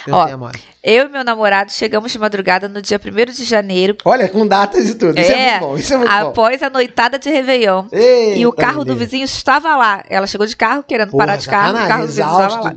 [0.05, 0.51] Pensa Ó.
[0.83, 4.89] Eu e meu namorado chegamos de madrugada no dia 1 de janeiro, Olha, com datas
[4.89, 5.18] e tudo.
[5.18, 5.79] Isso é É, muito bom.
[5.79, 6.16] Isso é muito bom.
[6.16, 7.87] após a noitada de Réveillon.
[7.91, 10.05] Eita, E o carro do vizinho estava lá.
[10.09, 12.76] Ela chegou de carro, querendo Porra, parar de carro, o carro do vizinho estava lá.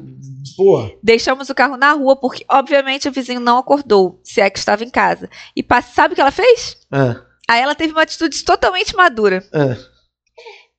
[0.63, 0.91] Porra.
[1.01, 4.83] Deixamos o carro na rua porque, obviamente, o vizinho não acordou, se é que estava
[4.83, 5.29] em casa.
[5.55, 6.77] E sabe o que ela fez?
[6.91, 9.43] Ah, Aí ela teve uma atitude totalmente madura.
[9.53, 9.75] ah.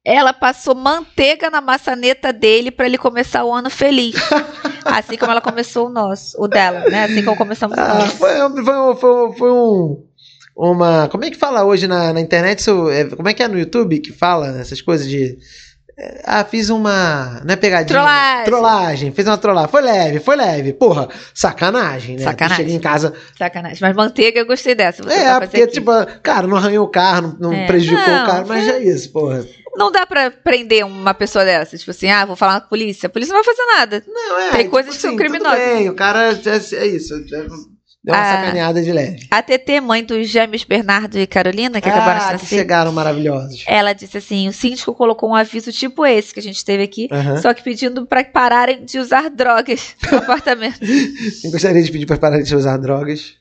[0.05, 4.17] Ela passou manteiga na maçaneta dele para ele começar o ano feliz.
[4.85, 7.05] assim como ela começou o nosso, o dela, né?
[7.05, 8.17] Assim como começamos o Ah, nosso.
[8.17, 8.31] foi,
[8.65, 10.05] foi, um- foi, foi um.
[10.57, 11.09] Uma.
[11.09, 12.59] Como é que fala hoje na, na internet?
[12.59, 15.39] Isso, é, como é que é no YouTube que fala essas coisas de.
[15.99, 17.41] É, Ah, fiz uma.
[17.45, 17.99] Não é pegadinha?
[17.99, 18.45] Trollagem.
[18.45, 19.13] Trollagem.
[19.13, 19.71] Fez uma trollagem.
[19.71, 20.73] Foi leve, foi leve.
[20.73, 22.25] Porra, sacanagem, né?
[22.25, 22.57] Sacanagem.
[22.65, 23.13] Cheguei em casa.
[23.37, 23.79] Sacanagem.
[23.81, 25.03] Mas manteiga eu gostei dessa.
[25.03, 25.73] Você é, porque, aqui.
[25.73, 25.91] tipo,
[26.23, 27.67] cara, não arranhou o carro, não, É.
[27.67, 29.45] prejudicou Não, o carro, mas é isso, porra.
[29.75, 31.79] Não dá pra prender uma pessoa dessa.
[31.79, 33.07] Tipo assim, ah, vou falar com a polícia.
[33.07, 34.03] A polícia não vai fazer nada.
[34.07, 34.51] Não, é.
[34.51, 35.59] Tem coisas que são tudo criminosas.
[35.59, 37.15] bem, o cara é, é isso.
[37.15, 37.72] é-
[38.05, 38.37] Deu uma Ah.
[38.41, 39.27] sacaneada de leve.
[39.31, 42.91] A TT, mãe dos gêmeos Bernardo e Carolina, que acabaram de ah, que nascer, chegaram
[42.93, 43.63] maravilhosos.
[43.67, 47.09] ela disse assim: o síndico colocou um aviso tipo esse que a gente teve aqui,
[47.41, 50.81] só que pedindo pra pararem de usar drogas no apartamento.
[51.45, 53.35] Eu gostaria de pedir para parar de usar drogas.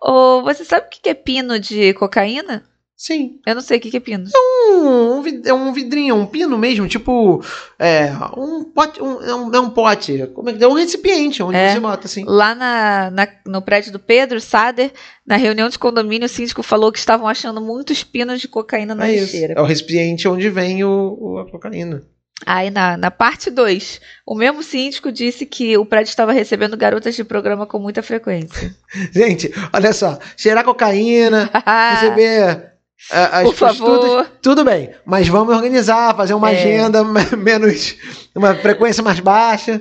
[0.00, 2.62] Ou você sabe o que é pino de cocaína?
[3.02, 3.40] Sim.
[3.46, 4.26] Eu não sei o que que é pino.
[4.36, 7.42] Um, um é um vidrinho, um pino mesmo, tipo.
[7.78, 9.02] É um pote.
[9.02, 10.26] Um, é, um, é um pote.
[10.34, 10.68] Como é que é?
[10.68, 11.72] Um recipiente onde É.
[11.72, 12.24] você bota assim.
[12.26, 14.92] Lá na, na- no prédio do Pedro Sader,
[15.26, 19.08] na reunião de condomínio, o síndico falou que estavam achando muitos pinos de cocaína na
[19.08, 19.24] É isso.
[19.32, 19.54] lixeira.
[19.56, 22.02] É o recipiente onde vem o, o- a cocaína.
[22.44, 27.14] Aí na, na parte 2, o mesmo síndico disse que o prédio estava recebendo garotas
[27.16, 28.74] de programa com muita frequência.
[29.10, 30.18] Gente, olha só.
[30.36, 31.50] Cheirar cocaína,
[31.94, 32.68] receber.
[33.10, 34.26] Ah, as Por favor.
[34.42, 36.54] Tudo bem, mas vamos organizar, fazer uma É.
[36.56, 37.96] agenda me- menos.
[38.34, 39.80] uma frequência mais baixa.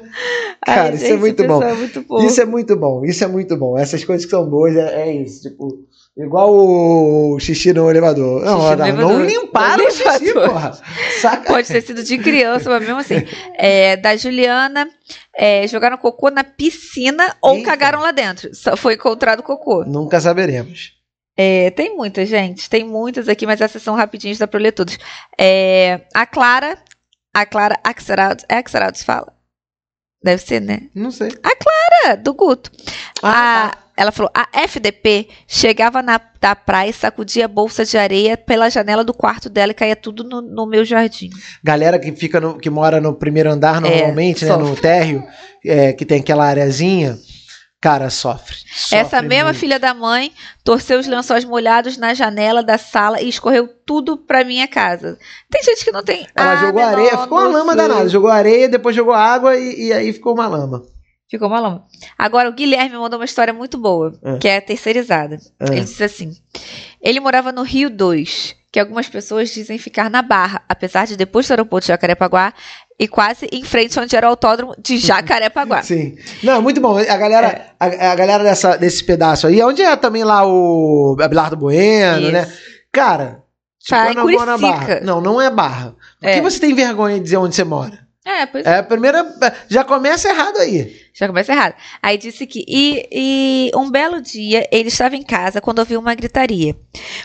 [0.65, 1.63] Cara, Ai, isso é gente, muito o bom.
[1.63, 2.05] É muito.
[2.25, 3.77] Isso é muito bom, isso é muito bom.
[3.77, 5.49] Essas coisas que são boas é, é isso.
[5.49, 5.85] Tipo,
[6.17, 8.43] igual o xixi no elevador.
[8.43, 10.77] Não, Xixi não, não limparam No o xixi, porra.
[11.21, 11.53] Saca.
[11.53, 13.23] Pode ter sido de criança, mas mesmo assim.
[13.55, 14.89] É, da Juliana,
[15.37, 17.69] é, jogaram cocô na piscina ou Eita.
[17.69, 18.53] cagaram lá dentro.
[18.55, 19.83] Só foi encontrado cocô.
[19.85, 20.97] Nunca saberemos.
[21.41, 22.69] É, tem muitas, gente.
[22.69, 24.97] Tem muitas aqui, mas essas são rapidinhas, dá pra eu ler todas.
[25.39, 26.77] É, a Clara,
[27.33, 29.31] a Clara Axeraldo, é Axeraldo se fala?
[30.21, 30.89] Deve ser, né?
[30.93, 31.29] Não sei.
[32.05, 32.69] É, do Guto.
[33.23, 37.97] Ah, A- ela falou, a FDP chegava na da praia e sacudia a bolsa de
[37.97, 41.29] areia pela janela do quarto dela e caía tudo no, no meu jardim.
[41.63, 44.69] Galera que fica no, que mora no primeiro andar normalmente, né, sofre.
[44.69, 45.23] no térreo,
[45.65, 47.17] é, que tem aquela areazinha,
[47.81, 48.57] Cara, sofre.
[48.69, 49.59] sofre Essa mesma muito.
[49.59, 50.33] filha da mãe
[50.65, 55.17] torceu os lençóis molhados na janela da sala e escorreu tudo pra minha casa.
[55.49, 56.27] Tem gente que não tem.
[56.35, 58.09] Ela jogou areia, ficou uma lama danada.
[58.09, 60.83] Jogou areia, depois jogou água e, e aí ficou uma lama.
[61.29, 61.85] Ficou uma lama.
[62.17, 64.37] Agora, o Guilherme mandou uma história muito boa, Ah.
[64.39, 65.37] que é a terceirizada.
[65.59, 65.67] Ah.
[65.67, 66.33] Ele disse assim:
[67.01, 71.47] ele morava no Rio 2, que algumas pessoas dizem ficar na Barra, apesar de depois
[71.47, 72.51] do aeroporto de Jacarepaguá
[72.99, 75.81] e quase em frente onde era o autódromo de Jacarepaguá.
[75.83, 76.17] Sim.
[76.43, 76.97] Não, muito bom.
[76.97, 77.71] A galera, É.
[78.07, 82.31] a, a galera dessa, desse pedaço aí, onde é também lá o Abelardo Bueno, Isso.
[82.31, 82.51] né?
[82.91, 83.43] Cara,
[83.87, 84.57] Tá, Curicica.
[84.57, 84.99] barra.
[85.01, 85.95] Não, não é barra.
[86.19, 86.41] Por que É.
[86.41, 88.07] você tem vergonha de dizer onde você mora?
[88.25, 89.25] É, pois É a primeira.
[89.67, 90.95] Já começa errado aí.
[91.15, 91.73] Já começa errado.
[92.03, 92.63] Aí disse que.
[92.67, 96.75] E, e um belo dia ele estava em casa quando ouviu uma gritaria.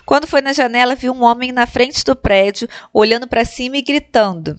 [0.07, 3.83] Quando foi na janela, viu um homem na frente do prédio, olhando para cima e
[3.83, 4.57] gritando.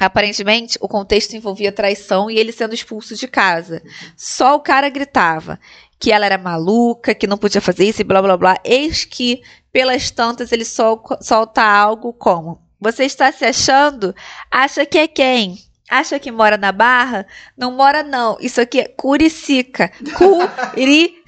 [0.00, 3.82] Aparentemente, o contexto envolvia traição e ele sendo expulso de casa.
[4.16, 5.60] Só o cara gritava
[5.98, 8.56] que ela era maluca, que não podia fazer isso e blá blá blá.
[8.64, 14.14] Eis que, pelas tantas, ele sol- solta algo como: Você está se achando?
[14.50, 15.58] Acha que é quem?
[15.90, 17.26] Acha que mora na Barra?
[17.56, 18.38] Não mora, não.
[18.40, 19.90] Isso aqui é Curicica.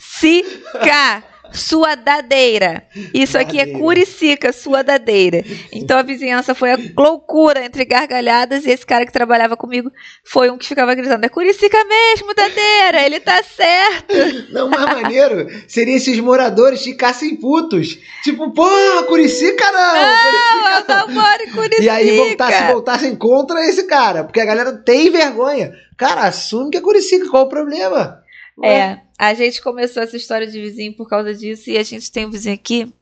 [0.09, 1.25] Curicica.
[1.53, 2.85] Sua dadeira.
[3.13, 3.67] Isso aqui é.
[3.67, 5.45] Curicica, sua dadeira.
[5.73, 9.91] Então a vizinhança foi a loucura entre gargalhadas e esse cara que trabalhava comigo
[10.25, 14.15] foi um que ficava gritando: É Curicica mesmo, dadeira, ele tá certo.
[14.53, 17.99] Não, mais maneiro seria esses moradores ficassem putos.
[18.23, 19.95] Tipo, porra, Curicica não!
[19.95, 21.83] Não, Curicica eu não moro em Curicica.
[21.83, 24.25] E aí voltasse, voltassem contra esse cara.
[24.25, 25.73] Porque a galera tem vergonha.
[25.97, 28.23] Cara, assume que é Curicica, qual o problema?
[28.63, 32.27] É, a gente começou essa história de vizinho por causa disso e a gente tem
[32.27, 32.93] um vizinho aqui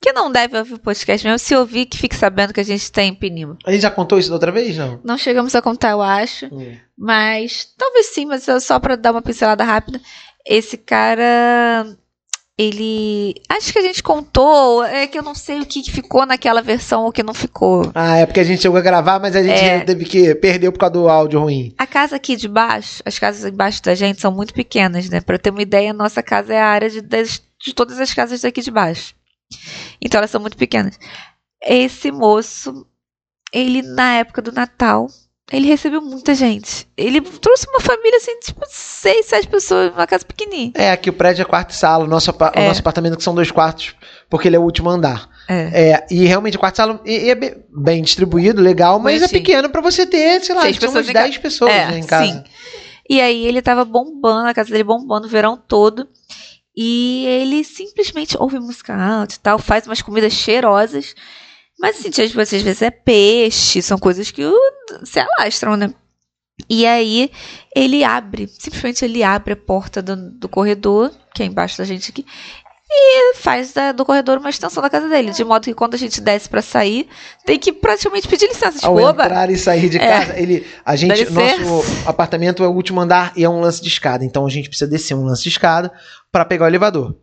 [0.00, 1.38] que não deve ouvir o podcast mesmo.
[1.38, 3.56] Se ouvir, que fique sabendo que a gente tem Penima.
[3.64, 5.00] A gente já contou isso da outra vez, não?
[5.04, 6.50] Não chegamos a contar, eu acho.
[6.96, 10.00] Mas talvez sim, mas é só pra dar uma pincelada rápida.
[10.44, 11.86] Esse cara.
[12.58, 13.34] Ele.
[13.48, 14.82] Acho que a gente contou.
[14.82, 17.90] É que eu não sei o que ficou naquela versão ou o que não ficou.
[17.94, 19.80] Ah, é porque a gente chegou a gravar, mas a gente É.
[19.80, 21.72] teve que perdeu por causa do áudio ruim.
[21.78, 25.20] A casa aqui de baixo, as casas embaixo da gente são muito pequenas, né?
[25.20, 28.00] Pra eu ter uma ideia, a nossa casa é a área de, das- de todas
[28.00, 29.14] as casas daqui de baixo.
[30.02, 30.98] Então elas são muito pequenas.
[31.62, 32.84] Esse moço,
[33.52, 35.06] ele na época do Natal,
[35.50, 36.86] ele recebeu muita gente.
[36.96, 40.72] Ele trouxe uma família assim, tipo, seis, sete pessoas, uma casa pequenininha.
[40.74, 42.68] É, aqui o prédio é quarto e sala, o nosso, apa- o É.
[42.68, 43.94] nosso apartamento que são dois quartos,
[44.28, 45.28] porque ele é o último andar.
[45.48, 45.90] É.
[45.92, 49.80] É, e realmente o quarto e sala é bem, distribuído, legal, mas é pequeno pra
[49.80, 52.26] você ter, sei lá, Seis pessoas umas 10 pessoas É, né, em casa.
[52.32, 52.44] sim.
[53.08, 56.06] E aí ele tava bombando, a casa dele bombando o verão todo.
[56.76, 61.14] E ele simplesmente ouve música alta e tal, faz umas comidas cheirosas.
[61.80, 64.42] Mas assim, tipo, às vezes é peixe, são coisas que
[65.04, 65.92] se alastram, né?
[66.68, 67.30] E aí
[67.74, 72.10] ele abre, simplesmente ele abre a porta do, do corredor, que é embaixo da gente
[72.10, 72.26] aqui,
[72.90, 75.30] e faz da- do corredor uma extensão da casa dele.
[75.30, 77.06] De modo que quando a gente desce pra sair,
[77.46, 78.78] tem que praticamente pedir licença.
[78.78, 80.06] Tipo, Ao entrar e sair de É.
[80.08, 83.88] casa, ele, a gente, nosso apartamento é o último andar e é um lance de
[83.88, 85.92] escada, então a gente precisa descer um lance de escada
[86.32, 87.14] para pegar o elevador.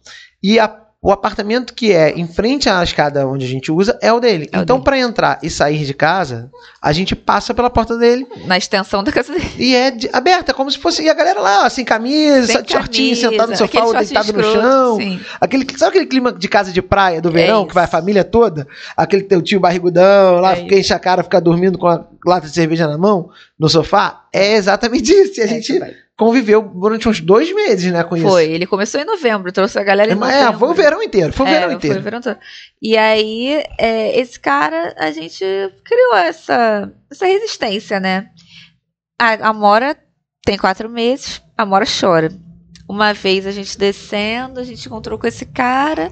[0.42, 4.12] E a- o apartamento que é em frente à escada onde a gente usa é
[4.12, 4.50] o dele.
[4.52, 6.50] É o então para entrar e sair de casa,
[6.82, 9.48] a gente passa pela porta dele na extensão da casa dele.
[9.60, 13.16] e é de- aberta, como se fosse e a galera lá, sem camisa, Sem shortinho,
[13.16, 14.98] sentado no sofá ou deitado no escroto, chão.
[14.98, 15.20] sim.
[15.40, 17.68] Aquele, sabe aquele clima de casa de praia do É verão, isso.
[17.68, 18.68] que vai a família toda?
[18.98, 22.48] Aquele teu tio barrigudão lá, É fica enche a cara, fica dormindo com a lata
[22.48, 23.30] de cerveja na mão,
[23.60, 24.24] no sofá?
[24.34, 25.40] É exatamente isso.
[25.40, 25.86] E a É gente isso.
[26.18, 28.28] Conviveu durante uns dois meses, né, com isso.
[28.28, 30.44] Foi, ele começou em novembro, trouxe a galera em É, novembro.
[30.44, 32.00] mas é, foi o verão inteiro, foi o É, verão foi inteiro.
[32.00, 32.38] o verão todo.
[32.82, 35.44] E aí, é, esse cara, a gente
[35.84, 38.30] criou essa, essa resistência, né?
[39.20, 39.98] A, a Mora
[40.46, 42.30] tem quatro meses, a Mora chora.
[42.88, 46.12] Uma vez a gente descendo, a gente encontrou com esse cara.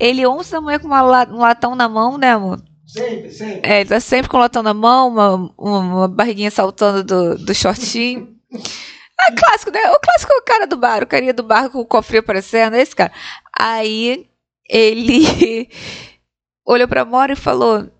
[0.00, 2.60] Ele 11 da manhã com uma um latão na mão, né, amor?
[2.86, 3.60] Sempre, sempre.
[3.70, 7.38] É, ele tá sempre com o latão na mão, uma, uma, uma barriguinha saltando do,
[7.38, 8.28] do shortinho.
[9.28, 9.90] É clássico, né?
[9.90, 12.74] O clássico é o cara do bar, o carinha do bar com o cofre aparecendo,
[12.74, 13.12] é esse cara.
[13.58, 14.28] Aí
[14.68, 15.68] ele
[16.66, 17.90] olhou pra Mora e falou: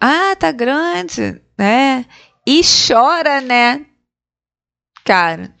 [0.00, 2.06] Ah, tá grande, né?
[2.46, 3.84] E chora, né?
[5.04, 5.54] Cara,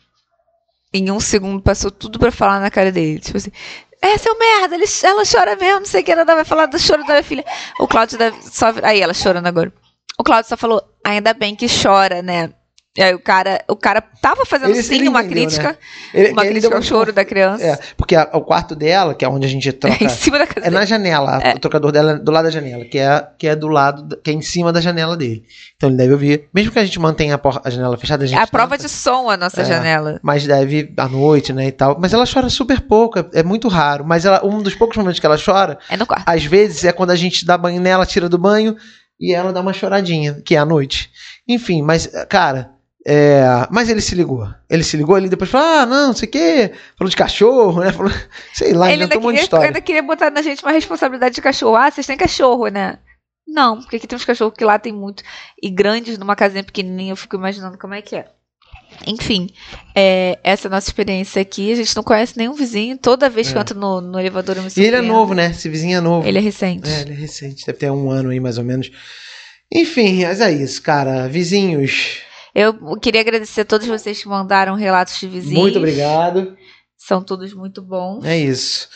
[0.92, 3.20] em um segundo passou tudo pra falar na cara dele.
[3.20, 3.52] Tipo assim,
[4.00, 6.78] é, seu merda, ele, ela chora mesmo, não sei o que, ela vai falar do
[6.78, 7.44] choro da minha filha.
[7.80, 8.72] O Cláudio deve, só.
[8.82, 9.72] Aí ela chorando agora.
[10.18, 12.52] O Cláudio só falou, ainda bem que chora, né?
[12.96, 15.76] E aí o cara, o cara tava fazendo Ele- sim ele uma entendeu, crítica, né?
[16.12, 17.62] Ele, uma crítica ao choro da criança.
[17.64, 19.96] É, porque a- o quarto dela, que é onde a gente troca.
[20.02, 22.84] em cima da casa É na janela, o trocador dela é do lado da janela,
[22.84, 25.44] que é, que é do lado, que é em cima da janela dele.
[25.76, 28.26] Então ele deve ouvir, mesmo que a gente mantenha a, por- a janela fechada, a
[28.26, 29.64] É gente a prova tenta, de som a nossa É.
[29.64, 30.18] janela.
[30.20, 31.96] mas deve à noite, né, e tal.
[32.00, 34.04] Mas ela chora super pouco, é, é muito raro.
[34.04, 36.24] Mas ela, um dos poucos momentos que ela chora, É no quarto.
[36.26, 38.74] às vezes é quando a gente dá banho nela, tira do banho
[39.20, 41.10] e ela dá uma choradinha, que é à noite.
[41.46, 42.70] Enfim, mas cara,
[43.10, 44.46] é, mas ele se ligou.
[44.68, 46.72] Ele se ligou ali depois falou: "Ah, não, não sei o quê".
[46.98, 47.90] Falou de cachorro, né?
[47.90, 48.12] Falou,
[48.52, 49.66] sei lá, Ele inventou um monte de queria, história.
[49.68, 51.76] ainda queria botar na gente uma responsabilidade de cachorro.
[51.76, 52.98] Ah, vocês têm cachorro, né?
[53.46, 55.22] Não, porque aqui tem uns cachorros que lá tem muito.
[55.62, 58.26] E grandes numa casinha pequenininha, eu fico imaginando como é que é.
[59.06, 59.48] Enfim,
[59.94, 61.72] é, essa é a nossa experiência aqui.
[61.72, 62.98] A gente não conhece nenhum vizinho.
[62.98, 63.56] Toda vez que É.
[63.56, 65.46] eu entro no, no elevador eu me E ele é novo, né?
[65.50, 66.26] Esse vizinho é novo.
[66.28, 66.88] Ele é recente.
[66.90, 68.90] É, ele é recente, deve ter um ano aí mais ou menos.
[69.72, 71.28] Enfim, mas é isso, cara.
[71.28, 72.20] Vizinhos,
[72.58, 75.60] Eu queria agradecer a todos vocês que mandaram relatos de vizinhos.
[75.62, 76.56] muito obrigado.
[76.96, 78.24] São todos muito bons.
[78.24, 78.88] É isso.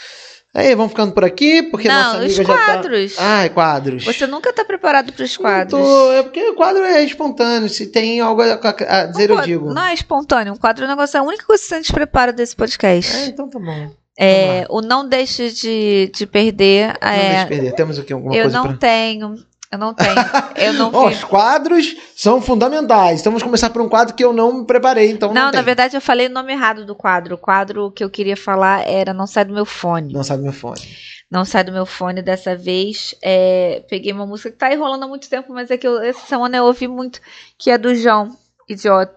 [0.53, 3.15] Aí, vamos ficando por aqui, porque nossa não, os amiga já quadros.
[3.15, 3.23] tá.
[3.25, 4.05] Ai, quadros.
[4.05, 5.81] Você nunca tá preparado para os quadros.
[5.81, 7.69] tô, é porque o quadro é espontâneo.
[7.69, 9.73] Se tem algo a, dizer, eu Pô, digo.
[9.73, 10.53] Não é espontâneo.
[10.53, 13.15] Um quadro é um negócio, é a única coisa que a gente prepara desse podcast.
[13.17, 13.93] É, então tá bom.
[14.19, 16.99] É, o não deixe de, de perder.
[17.01, 17.75] Não é, deixe perder.
[17.75, 18.77] Temos aqui alguma eu coisa não pra.
[18.77, 19.37] tenho.
[19.73, 20.15] Eu não tenho.
[20.55, 21.17] Eu não fiz.
[21.17, 23.21] os quadros são fundamentais.
[23.21, 25.11] Então vamos começar por um quadro que eu não me preparei.
[25.11, 27.37] Então não, Não, na verdade eu falei o nome errado do quadro.
[27.37, 30.13] O quadro que eu queria falar era Não Sai do Meu Fone.
[30.13, 30.83] Não sabe meu fone.
[31.31, 33.15] Não Sai do Meu Fone dessa vez.
[33.23, 36.03] É, peguei uma música que tá aí rolando há muito tempo, mas é que eu,
[36.03, 37.19] essa semana eu ouvi muito,
[37.59, 38.37] que é do João,
[38.69, 39.17] Idiota.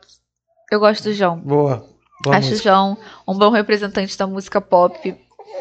[0.71, 1.37] Eu gosto do João.
[1.37, 1.85] Boa.
[2.23, 2.55] Boa Acho o.
[2.55, 2.97] João
[3.27, 5.13] um bom representante da música pop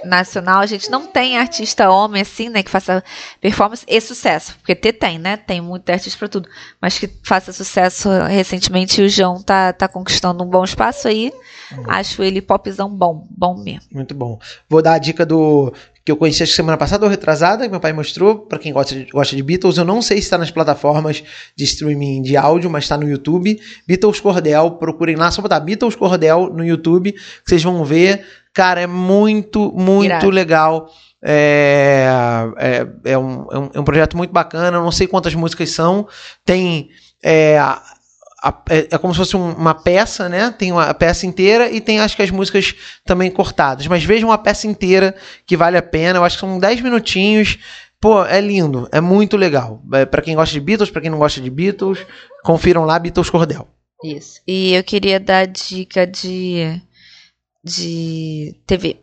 [0.05, 0.61] nacional.
[0.61, 3.03] A gente não tem artista homem assim, né, que faça
[3.41, 4.57] performance e sucesso.
[4.59, 5.37] Porque ter tem, né?
[5.37, 6.49] Tem muito artista pra tudo.
[6.81, 11.33] Mas que faça sucesso recentemente e o João tá, tá conquistando um bom espaço aí.
[11.73, 11.85] Uhum.
[11.89, 13.89] Acho ele popzão bom, bom mesmo.
[13.93, 14.39] Muito bom.
[14.69, 15.73] Vou dar a dica do
[16.05, 18.73] que eu conheci acho que semana passada ou retrasada, que meu pai mostrou, pra quem
[18.73, 19.79] gosta de, gosta de Beatles.
[19.79, 21.25] Eu não sei se está nas plataformas
[21.57, 23.59] de streaming de áudio, mas está no YouTube.
[23.89, 28.23] Beatles Cordel, procurem lá, só botar Beatles Cordel no YouTube, que vocês vão ver.
[28.53, 30.31] Cara, é muito, muito Irado.
[30.31, 30.91] legal.
[31.23, 32.07] É,
[32.59, 34.77] é, é, um, é, um, é um projeto muito bacana.
[34.77, 36.07] Eu não sei quantas músicas são.
[36.45, 36.91] Tem.
[37.23, 37.59] É,
[38.49, 40.55] a- é, é como se fosse um- uma peça, né?
[40.57, 42.75] Tem uma a peça inteira e tem acho que as músicas
[43.05, 43.87] também cortadas.
[43.87, 45.15] Mas vejam a peça inteira
[45.47, 46.19] que vale a pena.
[46.19, 47.59] Eu acho que são 10 minutinhos.
[48.01, 49.83] Pô, é lindo, é muito legal.
[49.95, 51.99] É, para quem gosta de Beatles, para quem não gosta de Beatles,
[52.43, 53.67] confiram lá Beatles Cordel.
[54.05, 54.41] Isso.
[54.47, 56.81] E eu queria dar dica de.
[57.65, 58.99] de TV.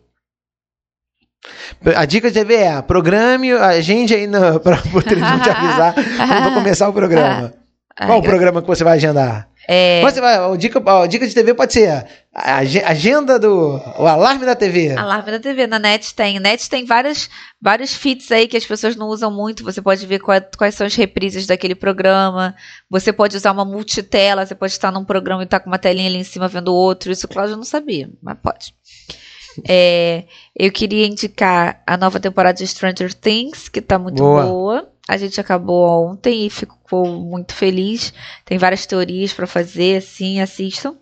[1.95, 4.27] A dica de TV é: programe a gente aí
[4.61, 7.51] pra poder te avisar quando começar o programa.
[7.97, 9.47] Qual o programa que você vai agendar?
[9.67, 11.87] É, Você vai, a dica, dica de TV pode ser
[12.33, 13.79] a ag- agenda do.
[13.99, 14.91] o alarme da TV.
[14.97, 16.39] Alarme da TV, na net tem.
[16.39, 17.29] Net tem várias,
[17.61, 19.63] vários feeds aí que as pessoas não usam muito.
[19.63, 22.55] Você pode ver qual- quais são as reprises daquele programa.
[22.89, 24.45] Você pode usar uma multitela.
[24.45, 27.11] Você pode estar num programa e estar com uma telinha ali em cima vendo outro.
[27.11, 28.73] Isso o Cláudio não sabia, mas pode.
[29.67, 30.23] É,
[30.57, 34.43] eu queria indicar a nova temporada de Stranger Things, que tá muito Boa.
[34.43, 34.90] boa.
[35.09, 38.13] A gente acabou ontem e ficou muito feliz.
[38.45, 40.95] Tem várias teorias pra fazer, assim, assistam.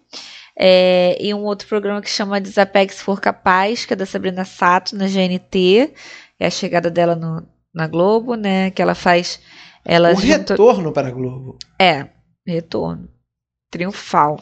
[0.57, 4.43] É, e um outro programa que chama Desapegue Se For Capaz, que é da Sabrina
[4.45, 5.93] Sato, na GNT.
[6.39, 8.71] É a chegada dela no- na Globo, né?
[8.71, 9.39] Que ela faz.
[9.85, 11.57] Ela o junta- retorno para a Globo.
[11.79, 12.07] é,
[12.45, 13.07] retorno.
[13.69, 14.41] Triunfal.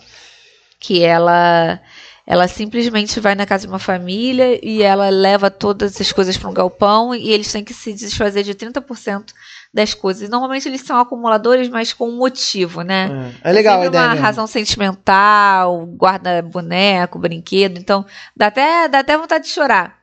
[0.79, 1.81] Que ela
[2.27, 6.49] ela simplesmente vai na casa de uma família e ela leva todas as coisas para
[6.49, 9.31] um galpão e eles têm que se desfazer de 30%
[9.73, 10.27] das coisas.
[10.27, 13.33] E normalmente eles são acumuladores, mas com um motivo, né?
[13.41, 14.03] É, é legal ideia.
[14.03, 14.25] uma mesmo.
[14.25, 18.05] razão sentimental, guarda boneco, brinquedo, então
[18.35, 19.95] dá até, dá até vontade de chorar.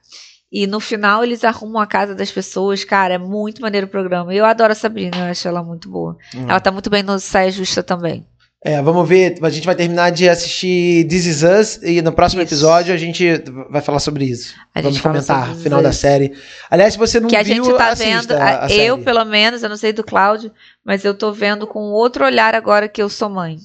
[0.51, 4.33] E no final eles arrumam a casa das pessoas, cara, é muito maneiro o programa.
[4.33, 6.17] Eu adoro a Sabrina, eu acho ela muito boa.
[6.35, 6.47] Hum.
[6.49, 8.27] Ela tá muito bem no Saia Justa também.
[8.67, 9.37] É, vamos ver.
[9.43, 12.55] A gente vai terminar de assistir This Is Us e no próximo Isso.
[12.55, 13.27] episódio a gente
[13.71, 14.55] vai falar sobre isso.
[14.75, 16.33] A vamos comentar o final da série.
[16.71, 19.05] Aliás, se você não que a viu, gente tá vendo, a- a eu série.
[19.05, 20.51] pelo menos, eu não sei do Cláudio,
[20.83, 23.59] mas eu tô vendo com outro olhar agora que eu sou mãe.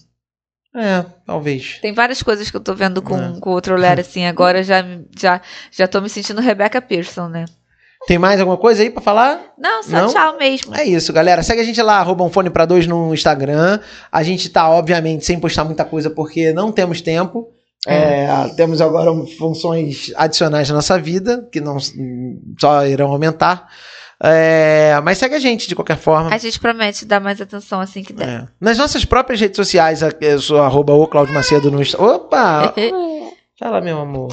[0.75, 1.79] É, talvez.
[1.81, 3.39] Tem várias coisas que eu tô vendo com, É.
[3.39, 4.83] com outro olhar assim, agora já,
[5.17, 5.41] já,
[5.71, 7.45] já tô me sentindo Rebecca Pearson, né?
[8.07, 9.53] Tem mais alguma coisa aí pra falar?
[9.57, 10.07] Não, só Não?
[10.07, 10.73] tchau mesmo.
[10.75, 11.43] É isso, galera.
[11.43, 13.79] Segue a gente lá, arroba um fone pra dois no Instagram.
[14.11, 17.49] A gente tá, obviamente, sem postar muita coisa porque não temos tempo.
[17.87, 18.27] É,
[18.57, 21.77] temos agora funções adicionais na nossa vida, que não
[22.59, 23.67] só irão aumentar.
[24.21, 26.33] É, mas segue a gente de qualquer forma.
[26.33, 28.27] A gente promete dar mais atenção assim que der.
[28.27, 28.47] É.
[28.59, 32.15] Nas nossas próprias redes sociais, eu sou arroba o Claudio Macedo no Instagram.
[32.15, 32.73] Opa!
[33.57, 34.29] Fala, meu amor.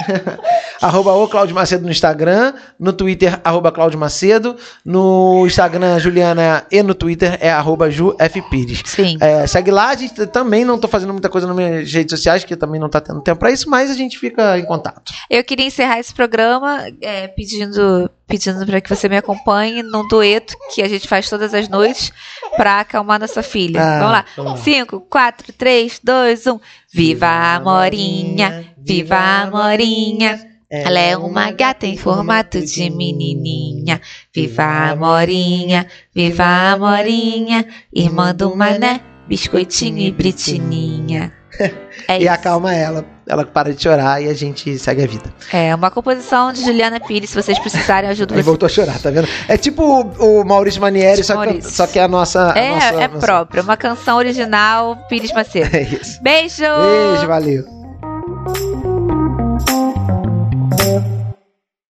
[0.80, 6.82] arroba o Claudio Macedo no Instagram, no Twitter, arroba Claudio Macedo, no Instagram, Juliana, e
[6.82, 8.42] no Twitter é arroba Ju F.
[8.42, 8.82] Pires.
[8.84, 9.16] Sim.
[9.20, 12.44] É, segue lá, a gente também não tô fazendo muita coisa nas minhas redes sociais,
[12.44, 15.12] que também não tá tendo tempo pra isso, mas a gente fica em contato.
[15.30, 20.56] Eu queria encerrar esse programa é, pedindo pedindo para que você me acompanhe num dueto
[20.74, 22.10] que a gente faz todas as noites
[22.56, 23.82] para acalmar nossa filha.
[23.82, 24.56] Ah, vamos lá.
[24.56, 26.60] 5, 4, 3, 2, 1.
[26.94, 30.38] Viva a Morinha, viva a Morinha.
[30.70, 34.00] Ela é uma gata em formato de menininha.
[34.34, 37.66] Viva a Morinha, viva a Morinha.
[37.92, 41.32] Irmã do Mané, biscoitinho e britininha.
[42.08, 42.28] É E isso.
[42.28, 45.32] acalma ela, ela para de chorar e a gente segue a vida.
[45.52, 48.46] É, uma composição de Juliana Pires, se vocês precisarem, ajuda vocês.
[48.46, 49.28] voltou a chorar, tá vendo?
[49.48, 49.82] É tipo
[50.18, 51.70] o, Maurício Manieri, tipo só, Maurício.
[51.70, 52.52] Que, só que é a nossa.
[52.56, 53.26] É, a nossa, é nossa...
[53.26, 55.72] própria, uma canção original Pires Macedo.
[55.72, 56.22] É isso.
[56.22, 56.62] Beijo!
[56.62, 57.64] Beijo, valeu!